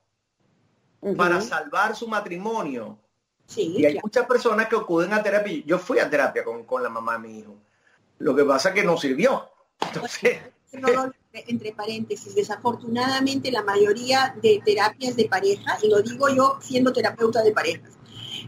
para 1.18 1.42
salvar 1.42 1.96
su 1.96 2.08
matrimonio. 2.08 2.98
sí 3.46 3.76
Y 3.78 3.86
hay 3.86 3.94
claro. 3.94 4.06
muchas 4.06 4.26
personas 4.26 4.68
que 4.68 4.76
acuden 4.76 5.14
a 5.14 5.24
terapia. 5.24 5.64
Yo 5.66 5.80
fui 5.80 6.00
a 6.00 6.10
terapia 6.10 6.44
con, 6.44 6.66
con 6.66 6.84
la 6.84 6.90
mamá 6.90 7.14
de 7.14 7.20
mi 7.20 7.40
hijo. 7.40 7.56
Lo 8.20 8.36
que 8.36 8.44
pasa 8.44 8.70
es 8.70 8.76
que 8.76 8.84
no 8.84 8.98
sirvió. 8.98 9.50
Entonces, 9.80 10.40
entre 11.34 11.72
paréntesis, 11.72 12.36
desafortunadamente 12.36 13.52
la 13.52 13.64
mayoría 13.64 14.36
de 14.42 14.62
terapias 14.64 15.16
de 15.16 15.26
pareja, 15.26 15.78
y 15.82 15.90
lo 15.90 16.02
digo 16.02 16.30
yo 16.30 16.58
siendo 16.62 16.94
terapeuta 16.94 17.42
de 17.42 17.52
parejas, 17.52 17.92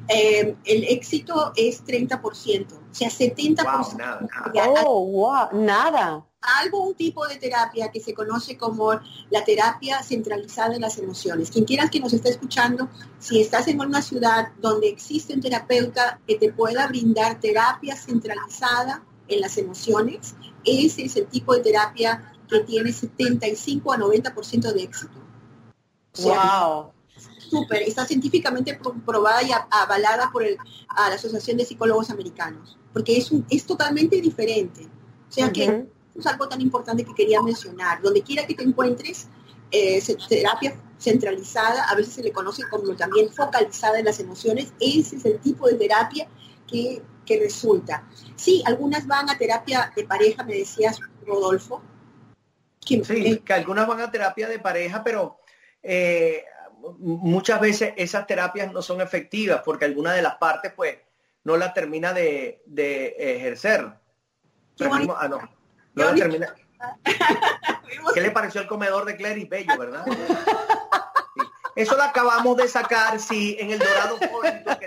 Eh, 0.07 0.55
el 0.65 0.83
éxito 0.83 1.53
es 1.55 1.83
30%, 1.83 2.73
o 2.73 2.93
sea, 2.93 3.09
70%. 3.09 3.97
nada, 3.97 4.83
Oh, 4.85 5.05
wow, 5.05 5.47
nada. 5.53 6.25
Algo, 6.61 6.83
un 6.83 6.95
tipo 6.95 7.25
de 7.27 7.37
terapia 7.37 7.89
que 7.89 7.99
se 7.99 8.13
conoce 8.13 8.57
como 8.57 8.99
la 9.29 9.43
terapia 9.43 10.03
centralizada 10.03 10.75
en 10.75 10.81
las 10.81 10.97
emociones. 10.97 11.49
Quien 11.49 11.65
quieras 11.65 11.89
que 11.89 11.99
nos 11.99 12.13
esté 12.13 12.29
escuchando, 12.29 12.89
si 13.19 13.41
estás 13.41 13.67
en 13.67 13.79
una 13.79 14.01
ciudad 14.01 14.49
donde 14.59 14.89
existe 14.89 15.33
un 15.33 15.41
terapeuta 15.41 16.19
que 16.27 16.35
te 16.35 16.51
pueda 16.51 16.87
brindar 16.87 17.39
terapia 17.39 17.95
centralizada 17.95 19.03
en 19.27 19.41
las 19.41 19.57
emociones, 19.57 20.35
ese 20.65 21.05
es 21.05 21.15
el 21.15 21.27
tipo 21.27 21.53
de 21.53 21.61
terapia 21.61 22.34
que 22.47 22.59
tiene 22.61 22.91
75 22.91 23.93
a 23.93 23.97
90% 23.97 24.73
de 24.73 24.83
éxito. 24.83 25.19
wow. 26.23 26.91
Súper, 27.49 27.83
está 27.83 28.05
científicamente 28.05 28.77
probada 29.05 29.43
y 29.43 29.51
avalada 29.69 30.31
por 30.31 30.43
el, 30.43 30.57
a 30.89 31.09
la 31.09 31.15
Asociación 31.15 31.57
de 31.57 31.65
Psicólogos 31.65 32.09
Americanos, 32.09 32.77
porque 32.91 33.17
es, 33.17 33.31
un, 33.31 33.45
es 33.49 33.65
totalmente 33.65 34.19
diferente. 34.19 34.89
O 35.29 35.31
sea 35.31 35.51
que 35.51 35.85
es 36.15 36.25
algo 36.25 36.47
tan 36.47 36.61
importante 36.61 37.03
que 37.03 37.13
quería 37.13 37.41
mencionar. 37.41 38.01
Donde 38.01 38.21
quiera 38.23 38.47
que 38.47 38.55
te 38.55 38.63
encuentres, 38.63 39.27
eh, 39.71 40.01
terapia 40.27 40.75
centralizada, 40.97 41.83
a 41.83 41.95
veces 41.95 42.13
se 42.13 42.23
le 42.23 42.31
conoce 42.31 42.63
como 42.69 42.95
también 42.95 43.31
focalizada 43.31 43.99
en 43.99 44.05
las 44.05 44.19
emociones, 44.19 44.73
ese 44.79 45.17
es 45.17 45.25
el 45.25 45.39
tipo 45.39 45.67
de 45.67 45.75
terapia 45.75 46.27
que, 46.67 47.01
que 47.25 47.39
resulta. 47.39 48.07
Sí, 48.35 48.63
algunas 48.65 49.05
van 49.05 49.29
a 49.29 49.37
terapia 49.37 49.91
de 49.95 50.05
pareja, 50.05 50.43
me 50.43 50.55
decías, 50.55 50.99
Rodolfo. 51.25 51.81
Sí, 52.85 53.39
que 53.39 53.53
algunas 53.53 53.87
van 53.87 54.01
a 54.01 54.11
terapia 54.11 54.47
de 54.47 54.59
pareja, 54.59 55.03
pero 55.03 55.39
eh, 55.81 56.43
muchas 56.99 57.59
veces 57.59 57.93
esas 57.97 58.27
terapias 58.27 58.71
no 58.71 58.81
son 58.81 59.01
efectivas 59.01 59.61
porque 59.63 59.85
alguna 59.85 60.13
de 60.13 60.21
las 60.21 60.35
partes 60.35 60.71
pues 60.73 60.97
no 61.43 61.57
la 61.57 61.73
termina 61.73 62.13
de, 62.13 62.61
ejercer. 63.17 63.91
Ah, 64.81 65.27
no, 65.29 65.39
no 65.93 66.03
la 66.03 66.15
termina. 66.15 66.55
¿Qué 68.13 68.21
le 68.21 68.31
pareció 68.31 68.61
el 68.61 68.67
comedor 68.67 69.05
de 69.05 69.15
Clary 69.15 69.45
Bello, 69.45 69.77
verdad? 69.77 70.05
Eso 71.75 71.95
lo 71.97 72.03
acabamos 72.03 72.55
de 72.57 72.67
sacar, 72.67 73.19
sí, 73.19 73.57
en 73.59 73.71
el 73.71 73.79
Dorado 73.79 74.17
que 74.19 74.27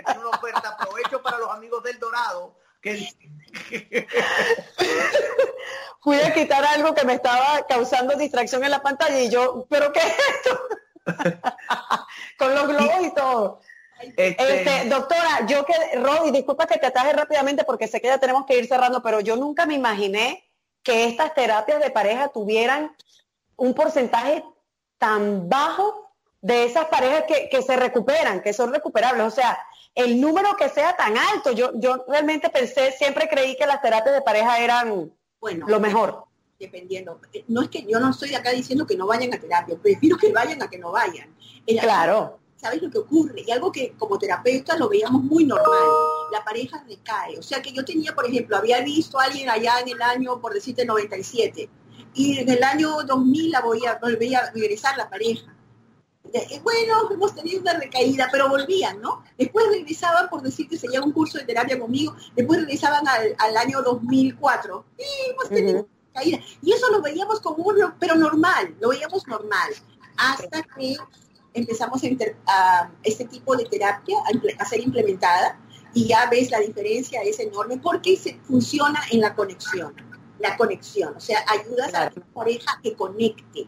tiene 0.03 0.19
una 0.19 0.29
oferta. 0.29 0.69
Aprovecho 0.69 1.21
para 1.21 1.37
los 1.37 1.51
amigos 1.51 1.83
del 1.83 1.99
Dorado. 1.99 2.55
Que... 2.81 3.07
Fui 6.01 6.17
a 6.19 6.33
quitar 6.33 6.63
algo 6.65 6.93
que 6.93 7.05
me 7.05 7.13
estaba 7.13 7.65
causando 7.67 8.15
distracción 8.15 8.63
en 8.63 8.71
la 8.71 8.81
pantalla 8.81 9.19
y 9.19 9.29
yo, 9.29 9.65
¿pero 9.69 9.91
qué 9.91 9.99
es 9.99 10.15
esto? 10.35 10.59
Con 12.37 12.55
los 12.55 12.67
globos 12.67 13.01
y 13.03 13.13
todo. 13.13 13.59
Este, 13.99 14.35
este... 14.39 14.89
doctora, 14.89 15.45
yo 15.45 15.65
que, 15.65 15.73
Rodi, 15.99 16.31
disculpa 16.31 16.67
que 16.67 16.79
te 16.79 16.85
ataje 16.85 17.11
rápidamente 17.11 17.65
porque 17.65 17.87
sé 17.87 17.99
que 17.99 18.07
ya 18.07 18.17
tenemos 18.17 18.45
que 18.45 18.57
ir 18.57 18.67
cerrando, 18.67 19.01
pero 19.03 19.19
yo 19.19 19.35
nunca 19.35 19.65
me 19.65 19.73
imaginé 19.73 20.49
que 20.83 21.05
estas 21.05 21.33
terapias 21.33 21.81
de 21.81 21.91
pareja 21.91 22.29
tuvieran 22.29 22.95
un 23.57 23.73
porcentaje 23.73 24.43
tan 24.97 25.49
bajo 25.49 26.13
de 26.41 26.63
esas 26.63 26.85
parejas 26.85 27.25
que, 27.27 27.49
que, 27.49 27.61
se 27.61 27.75
recuperan, 27.75 28.41
que 28.41 28.53
son 28.53 28.73
recuperables. 28.73 29.25
O 29.25 29.31
sea, 29.31 29.59
el 29.95 30.21
número 30.21 30.55
que 30.55 30.69
sea 30.69 30.95
tan 30.95 31.17
alto. 31.17 31.51
Yo, 31.51 31.71
yo 31.75 32.05
realmente 32.07 32.49
pensé, 32.49 32.93
siempre 32.93 33.27
creí 33.27 33.57
que 33.57 33.65
las 33.65 33.81
terapias 33.81 34.15
de 34.15 34.21
pareja 34.21 34.59
eran 34.59 35.11
bueno, 35.39 35.67
lo 35.67 35.79
mejor 35.79 36.29
dependiendo. 36.59 37.19
Eh, 37.33 37.45
no 37.47 37.61
es 37.61 37.69
que 37.69 37.85
yo 37.87 37.99
no 37.99 38.11
estoy 38.11 38.35
acá 38.35 38.51
diciendo 38.51 38.85
que 38.85 38.97
no 38.97 39.07
vayan 39.07 39.33
a 39.33 39.39
terapia, 39.39 39.77
prefiero 39.81 40.17
que 40.17 40.31
vayan 40.31 40.61
a 40.61 40.69
que 40.69 40.77
no 40.77 40.91
vayan. 40.91 41.33
claro. 41.79 42.37
¿Sabes 42.57 42.81
lo 42.81 42.91
que 42.91 42.97
ocurre? 42.97 43.41
Y 43.47 43.51
algo 43.51 43.71
que 43.71 43.93
como 43.97 44.19
terapeuta 44.19 44.75
lo 44.75 44.89
veíamos 44.89 45.23
muy 45.23 45.45
normal. 45.45 45.87
La 46.29 46.43
pareja 46.43 46.83
recae. 46.85 47.39
O 47.39 47.41
sea 47.41 47.61
que 47.61 47.71
yo 47.71 47.85
tenía, 47.85 48.13
por 48.13 48.25
ejemplo, 48.25 48.57
había 48.57 48.81
visto 48.81 49.17
a 49.17 49.23
alguien 49.23 49.49
allá 49.49 49.79
en 49.79 49.87
el 49.87 50.01
año, 50.01 50.41
por 50.41 50.53
decirte, 50.53 50.83
97. 50.83 51.69
Y 52.15 52.37
en 52.37 52.49
el 52.49 52.61
año 52.61 53.01
2000 53.03 53.51
la 53.51 53.61
voy 53.61 53.85
a, 53.85 53.97
volví 54.01 54.35
a 54.35 54.51
regresar 54.51 54.97
la 54.97 55.09
pareja. 55.09 55.55
Eh, 56.33 56.61
bueno, 56.63 57.09
hemos 57.11 57.33
tenido 57.35 57.61
una 57.61 57.73
recaída, 57.73 58.27
pero 58.31 58.49
volvían, 58.49 59.01
¿no? 59.01 59.23
Después 59.37 59.67
regresaban, 59.71 60.29
por 60.29 60.41
decir 60.41 60.67
que 60.67 60.77
seguían 60.77 61.03
un 61.03 61.11
curso 61.11 61.37
de 61.37 61.45
terapia 61.45 61.79
conmigo, 61.79 62.15
después 62.35 62.59
regresaban 62.59 63.07
al, 63.07 63.57
año 63.57 63.81
2004. 63.81 64.85
Y 64.97 65.31
hemos 65.31 65.49
tenido 65.49 65.87
y 66.61 66.71
eso 66.71 66.89
lo 66.91 67.01
veíamos 67.01 67.39
como 67.39 67.63
un, 67.63 67.75
pero 67.99 68.15
normal, 68.15 68.75
lo 68.79 68.89
veíamos 68.89 69.27
normal, 69.27 69.71
hasta 70.17 70.63
que 70.63 70.97
empezamos 71.53 72.01
a, 72.47 72.91
este 73.03 73.25
tipo 73.25 73.55
de 73.55 73.65
terapia 73.65 74.17
a, 74.59 74.65
ser 74.65 74.81
implementada 74.81 75.59
y 75.93 76.07
ya 76.07 76.29
ves 76.29 76.51
la 76.51 76.59
diferencia 76.59 77.21
es 77.21 77.39
enorme 77.39 77.77
porque 77.77 78.15
se 78.15 78.35
funciona 78.43 79.01
en 79.11 79.21
la 79.21 79.35
conexión, 79.35 79.93
la 80.39 80.57
conexión, 80.57 81.15
o 81.15 81.19
sea, 81.19 81.43
ayudas 81.47 81.93
a 81.93 82.09
tu 82.09 82.21
pareja 82.33 82.71
a 82.77 82.81
que 82.81 82.95
conecte, 82.95 83.67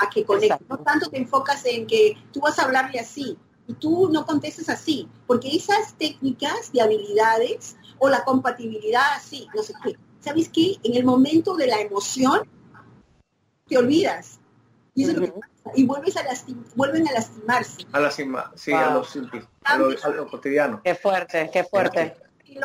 a 0.00 0.08
que 0.08 0.24
conecte. 0.24 0.64
No 0.68 0.78
tanto 0.78 1.10
te 1.10 1.18
enfocas 1.18 1.64
en 1.66 1.86
que 1.86 2.16
tú 2.32 2.40
vas 2.40 2.58
a 2.58 2.64
hablarle 2.64 2.98
así 2.98 3.38
y 3.66 3.74
tú 3.74 4.08
no 4.10 4.26
contestes 4.26 4.68
así, 4.68 5.08
porque 5.26 5.54
esas 5.54 5.94
técnicas 5.94 6.72
de 6.72 6.82
habilidades 6.82 7.76
o 7.98 8.08
la 8.08 8.24
compatibilidad 8.24 9.14
así, 9.14 9.46
no 9.54 9.62
sé 9.62 9.74
qué, 9.84 9.96
¿sabes 10.20 10.48
qué? 10.48 10.76
En 10.82 10.96
el 10.96 11.04
momento 11.04 11.54
de 11.56 11.66
la 11.66 11.80
emoción, 11.80 12.48
te 13.68 13.78
olvidas. 13.78 14.40
Y, 14.94 15.84
vuelves 15.84 16.16
a 16.16 16.24
vuelven 16.74 17.06
a 17.06 17.12
lastimarse. 17.12 17.86
A 17.92 18.00
lastimar, 18.00 18.50
sí, 18.56 18.72
a, 18.72 18.90
lo, 18.90 19.02
a, 19.02 20.30
cotidiano. 20.30 20.80
Qué 20.82 20.94
fuerte, 20.96 21.48
qué 21.52 21.62
fuerte. 21.62 22.16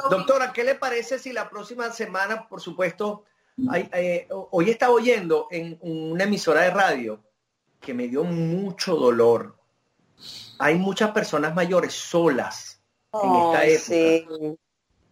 Doctora, 0.09 0.51
¿qué 0.51 0.63
le 0.63 0.75
parece 0.75 1.19
si 1.19 1.31
la 1.31 1.49
próxima 1.49 1.91
semana, 1.91 2.47
por 2.47 2.61
supuesto, 2.61 3.25
eh, 3.73 4.27
hoy 4.29 4.71
estaba 4.71 4.93
oyendo 4.93 5.47
en 5.51 5.77
una 5.81 6.23
emisora 6.23 6.61
de 6.61 6.71
radio 6.71 7.23
que 7.85 7.93
me 7.93 8.07
dio 8.07 8.23
mucho 8.23 8.95
dolor. 8.95 9.55
Hay 10.59 10.75
muchas 10.75 11.11
personas 11.11 11.53
mayores 11.55 11.93
solas 11.93 12.81
en 13.13 13.35
esta 13.35 13.65
época. 13.65 14.55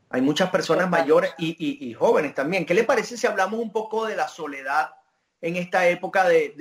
Hay 0.10 0.22
muchas 0.22 0.50
personas 0.50 0.90
mayores 0.90 1.34
y, 1.38 1.94
jóvenes 1.94 2.34
también. 2.34 2.66
¿Qué 2.66 2.74
le 2.74 2.84
parece 2.84 3.18
si 3.18 3.28
hablamos 3.28 3.60
un 3.60 3.72
poco 3.72 4.06
de 4.06 4.16
la 4.16 4.28
soledad 4.28 4.92
en 5.42 5.56
esta 5.56 5.88
época 5.88 6.28
de, 6.28 6.56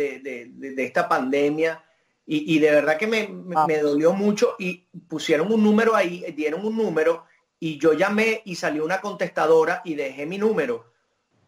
esta 0.78 1.08
pandemia? 1.08 1.82
Y, 2.24 2.58
de 2.58 2.70
verdad 2.70 2.96
que 2.96 3.06
me, 3.06 3.28
ah. 3.56 3.66
me, 3.66 3.78
dolió 3.78 4.12
mucho 4.12 4.54
y 4.58 4.86
pusieron 5.08 5.52
un 5.52 5.62
número 5.62 5.94
ahí, 5.94 6.24
dieron 6.36 6.64
un 6.64 6.76
número 6.76 7.24
y 7.58 7.78
yo 7.78 7.92
llamé 7.92 8.42
y 8.44 8.54
salió 8.54 8.84
una 8.84 9.00
contestadora 9.00 9.82
y 9.84 9.94
dejé 9.94 10.24
mi 10.24 10.38
número 10.38 10.91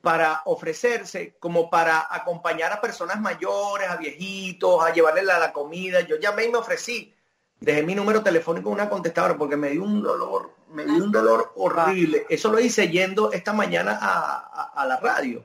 para 0.05 0.43
ofrecerse 0.45 1.37
como 1.41 1.69
para 1.69 2.07
acompañar 2.09 2.73
a 2.73 2.81
personas 2.81 3.21
mayores, 3.21 3.89
a 3.89 3.97
viejitos, 3.97 4.85
a 4.85 4.93
llevarles 4.93 5.25
la, 5.25 5.41
la 5.41 5.53
comida. 5.53 6.03
Yo 6.03 6.21
llamé 6.21 6.45
y 6.45 6.53
me 6.53 6.59
ofrecí. 6.59 7.13
Dejé 7.59 7.83
mi 7.83 7.97
número 7.97 8.23
telefónico 8.23 8.69
en 8.69 8.75
una 8.75 8.89
contestadora 8.89 9.37
porque 9.37 9.57
me 9.57 9.71
dio 9.71 9.83
un 9.83 10.03
dolor 10.03 10.55
me 10.75 10.85
dio 10.85 11.05
un 11.05 11.13
dolor 11.13 11.53
horrible. 11.57 12.27
Eso 12.29 12.51
lo 12.51 12.59
hice 12.59 12.89
yendo 12.89 13.33
esta 13.33 13.53
mañana 13.53 13.97
a, 14.01 14.85
la 14.87 14.99
radio. 14.99 15.45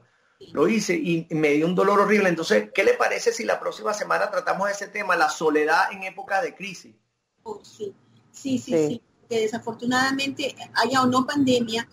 Lo 0.52 0.68
hice 0.68 0.96
y 0.96 1.28
me 1.32 1.50
dio 1.50 1.68
un 1.68 1.76
dolor 1.76 2.00
horrible. 2.00 2.30
Entonces, 2.30 2.72
¿qué 2.74 2.84
le 2.84 2.96
parece 2.96 3.32
si 3.32 3.46
la 3.46 3.60
próxima 3.60 3.94
semana 3.94 4.30
tratamos 4.32 4.70
ese 4.70 4.88
tema, 4.88 5.16
la 5.16 5.30
soledad 5.30 5.92
en 5.92 6.04
época 6.04 6.42
de 6.42 6.56
crisis? 6.56 6.96
Oh, 7.44 7.60
sí. 7.64 7.94
sí, 8.32 8.58
sí, 8.58 8.74
sí, 8.74 9.02
Que 9.30 9.42
desafortunadamente 9.42 10.56
haya 10.74 11.04
o 11.04 11.06
no 11.06 11.26
pandemia, 11.26 11.88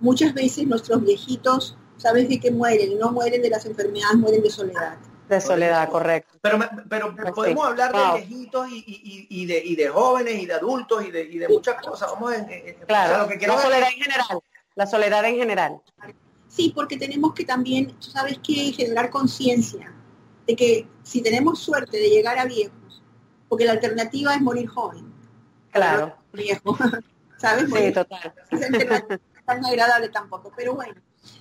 muchas 0.00 0.34
veces 0.34 0.66
nuestros 0.66 1.02
viejitos, 1.02 1.76
¿sabes 2.02 2.28
de 2.28 2.40
qué 2.40 2.50
mueren? 2.50 2.98
No 2.98 3.12
mueren 3.12 3.40
de 3.40 3.48
las 3.48 3.64
enfermedades, 3.64 4.16
mueren 4.16 4.42
de 4.42 4.50
soledad. 4.50 4.96
De 5.28 5.40
soledad, 5.40 5.88
correcto. 5.88 6.36
Pero, 6.42 6.58
pero 6.88 7.14
podemos 7.34 7.64
hablar 7.64 7.92
de 7.92 8.26
viejitos 8.26 8.66
y, 8.70 9.46
de, 9.46 9.62
y 9.64 9.76
de 9.76 9.88
jóvenes 9.88 10.42
y 10.42 10.46
de 10.46 10.54
adultos 10.54 11.04
y 11.06 11.10
de, 11.10 11.24
de 11.26 11.48
muchas 11.48 11.80
cosas. 11.80 12.10
Vamos 12.12 12.34
en, 12.34 12.76
claro, 12.86 13.28
la 13.28 13.62
soledad 13.62 13.88
en 13.88 14.02
general. 14.02 14.40
La 14.74 14.86
soledad 14.86 15.24
en 15.24 15.36
general. 15.36 15.80
Sí, 16.48 16.72
porque 16.74 16.98
tenemos 16.98 17.32
que 17.34 17.44
también, 17.44 17.94
¿sabes 18.00 18.38
qué? 18.44 18.72
Generar 18.72 19.08
conciencia 19.08 19.92
de 20.46 20.56
que 20.56 20.86
si 21.02 21.22
tenemos 21.22 21.60
suerte 21.60 21.98
de 21.98 22.10
llegar 22.10 22.38
a 22.38 22.44
viejos, 22.44 23.02
porque 23.48 23.64
la 23.64 23.72
alternativa 23.72 24.34
es 24.34 24.40
morir 24.40 24.68
joven. 24.68 25.12
Claro. 25.70 26.16
Viejo. 26.32 26.76
¿Sabes? 27.38 27.70
Sí, 27.72 27.92
total. 27.92 28.34
Es 28.50 29.46
tan 29.46 29.64
agradable 29.64 30.08
tampoco, 30.08 30.52
pero 30.54 30.74
bueno. 30.74 30.94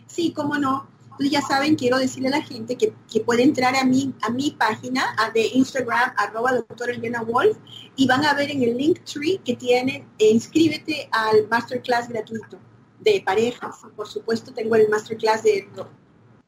Sí, 0.07 0.33
cómo 0.33 0.57
no 0.57 0.87
entonces 1.21 1.39
ya 1.39 1.41
saben, 1.41 1.75
quiero 1.75 1.99
decirle 1.99 2.29
a 2.29 2.31
la 2.31 2.41
gente 2.41 2.75
que, 2.75 2.93
puede 3.21 3.43
entrar 3.43 3.75
a 3.75 3.83
mi, 3.83 4.11
a 4.21 4.29
mi 4.29 4.51
página 4.51 5.15
de 5.35 5.47
Instagram, 5.53 6.13
arroba 6.17 6.53
doctora 6.53 6.93
Elena 6.93 7.21
Wolf, 7.21 7.57
y 7.95 8.07
van 8.07 8.25
a 8.25 8.33
ver 8.33 8.49
en 8.49 8.63
el 8.63 8.75
link 8.75 9.03
tree 9.03 9.39
que 9.45 9.55
tienen, 9.55 10.07
e 10.17 10.29
inscríbete 10.29 11.07
al 11.11 11.47
masterclass 11.47 12.09
gratuito 12.09 12.57
de 12.99 13.21
parejas. 13.23 13.81
Por 13.95 14.07
supuesto, 14.07 14.51
tengo 14.51 14.75
el 14.75 14.89
masterclass 14.89 15.43
de, 15.43 15.69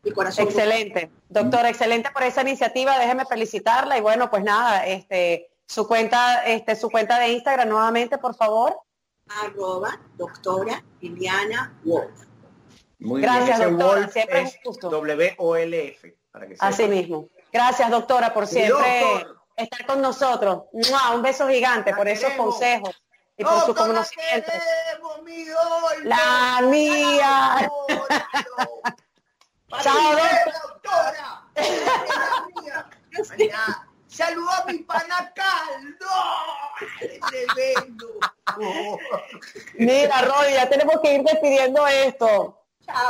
de 0.02 0.12
corazón. 0.12 0.48
Excelente. 0.48 1.12
Doctora, 1.30 1.70
excelente 1.70 2.10
por 2.12 2.24
esa 2.24 2.42
iniciativa. 2.42 2.98
Déjeme 2.98 3.26
felicitarla. 3.26 3.98
Y 4.00 4.02
bueno, 4.02 4.32
pues 4.32 4.44
nada, 4.44 4.88
este, 4.88 5.52
su 5.68 5.88
cuenta, 5.88 6.46
este, 6.46 6.76
su 6.76 6.90
cuenta 6.90 7.20
de 7.20 7.34
Instagram 7.34 7.70
nuevamente, 7.70 8.18
por 8.18 8.34
favor. 8.34 8.76
arroba 9.28 10.00
doctora 10.18 10.84
Liliana 11.00 11.78
Wolf. 11.84 12.33
Muy 13.04 13.22
Gracias, 13.22 13.60
bien. 13.60 13.78
doctora. 13.78 14.00
Wolf 14.00 14.14
siempre 14.14 14.42
es 14.42 14.60
W-O-L-F. 14.82 16.18
Así 16.60 16.88
mismo. 16.88 17.28
Gracias, 17.52 17.92
doctora, 17.92 18.34
por 18.34 18.48
siempre 18.48 19.26
estar 19.58 19.86
con 19.86 20.02
nosotros. 20.02 20.64
Un 20.72 21.22
beso 21.22 21.48
gigante 21.50 21.94
por 21.94 22.08
esos 22.08 22.32
consejos 22.34 23.04
y 23.38 23.44
por 23.44 23.66
su 23.66 23.76
conocimiento. 23.76 24.52
La 26.04 26.62
mía. 26.64 27.70
Chao, 29.82 29.96
doctora. 30.64 31.44
Saludos 34.08 34.54
a 34.60 34.66
mi 34.72 34.78
pana 34.80 35.34
Tremendo. 37.28 38.08
Mira, 39.74 40.22
Roy, 40.22 40.54
ya 40.54 40.70
tenemos 40.70 41.02
que 41.02 41.16
ir 41.16 41.24
despidiendo 41.24 41.86
esto. 41.88 42.63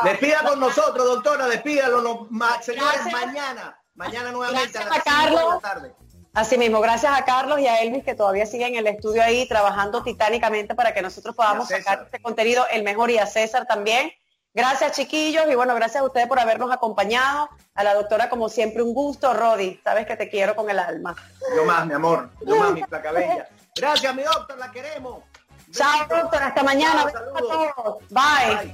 Despida 0.03 0.43
con 0.43 0.59
nosotros, 0.59 1.05
doctora, 1.05 1.47
despídalo, 1.47 2.01
no, 2.01 2.27
señores, 2.61 3.11
mañana. 3.11 3.79
Mañana 3.95 4.31
nuevamente 4.31 4.77
a 4.77 4.85
las 4.85 5.03
Carlos. 5.03 5.41
de 5.41 5.49
la 5.49 5.59
tarde. 5.59 5.95
Así 6.33 6.57
mismo, 6.57 6.81
gracias 6.81 7.15
a 7.15 7.25
Carlos 7.25 7.59
y 7.59 7.67
a 7.67 7.81
Elvis 7.81 8.03
que 8.03 8.15
todavía 8.15 8.47
siguen 8.47 8.69
en 8.69 8.79
el 8.79 8.87
estudio 8.87 9.21
ahí 9.21 9.47
trabajando 9.47 10.01
titánicamente 10.01 10.73
para 10.73 10.91
que 10.91 11.03
nosotros 11.03 11.35
podamos 11.35 11.67
sacar 11.67 12.03
este 12.05 12.19
contenido 12.19 12.65
el 12.71 12.83
mejor 12.83 13.11
y 13.11 13.19
a 13.19 13.27
César 13.27 13.67
también. 13.67 14.11
Gracias 14.55 14.93
chiquillos 14.93 15.45
y 15.49 15.55
bueno, 15.55 15.73
gracias 15.75 16.01
a 16.01 16.05
ustedes 16.05 16.27
por 16.27 16.39
habernos 16.39 16.71
acompañado. 16.71 17.49
A 17.75 17.83
la 17.83 17.93
doctora 17.95 18.29
como 18.29 18.49
siempre 18.49 18.81
un 18.83 18.93
gusto, 18.93 19.33
Rodi. 19.33 19.79
Sabes 19.83 20.07
que 20.07 20.15
te 20.15 20.29
quiero 20.29 20.55
con 20.55 20.69
el 20.69 20.79
alma. 20.79 21.15
Yo 21.55 21.65
más, 21.65 21.85
mi 21.85 21.93
amor. 21.93 22.29
Yo 22.45 22.55
más, 22.55 22.71
mi 22.71 22.83
placa 22.89 23.11
bella. 23.11 23.47
Gracias, 23.75 24.15
mi 24.15 24.23
doctor, 24.23 24.57
la 24.57 24.71
queremos. 24.71 25.23
Chao, 25.71 26.07
doctor. 26.07 26.43
Hasta 26.43 26.63
mañana. 26.63 27.11
Chao, 27.11 27.35
a 27.35 27.73
todos. 27.73 27.97
Bye. 28.09 28.71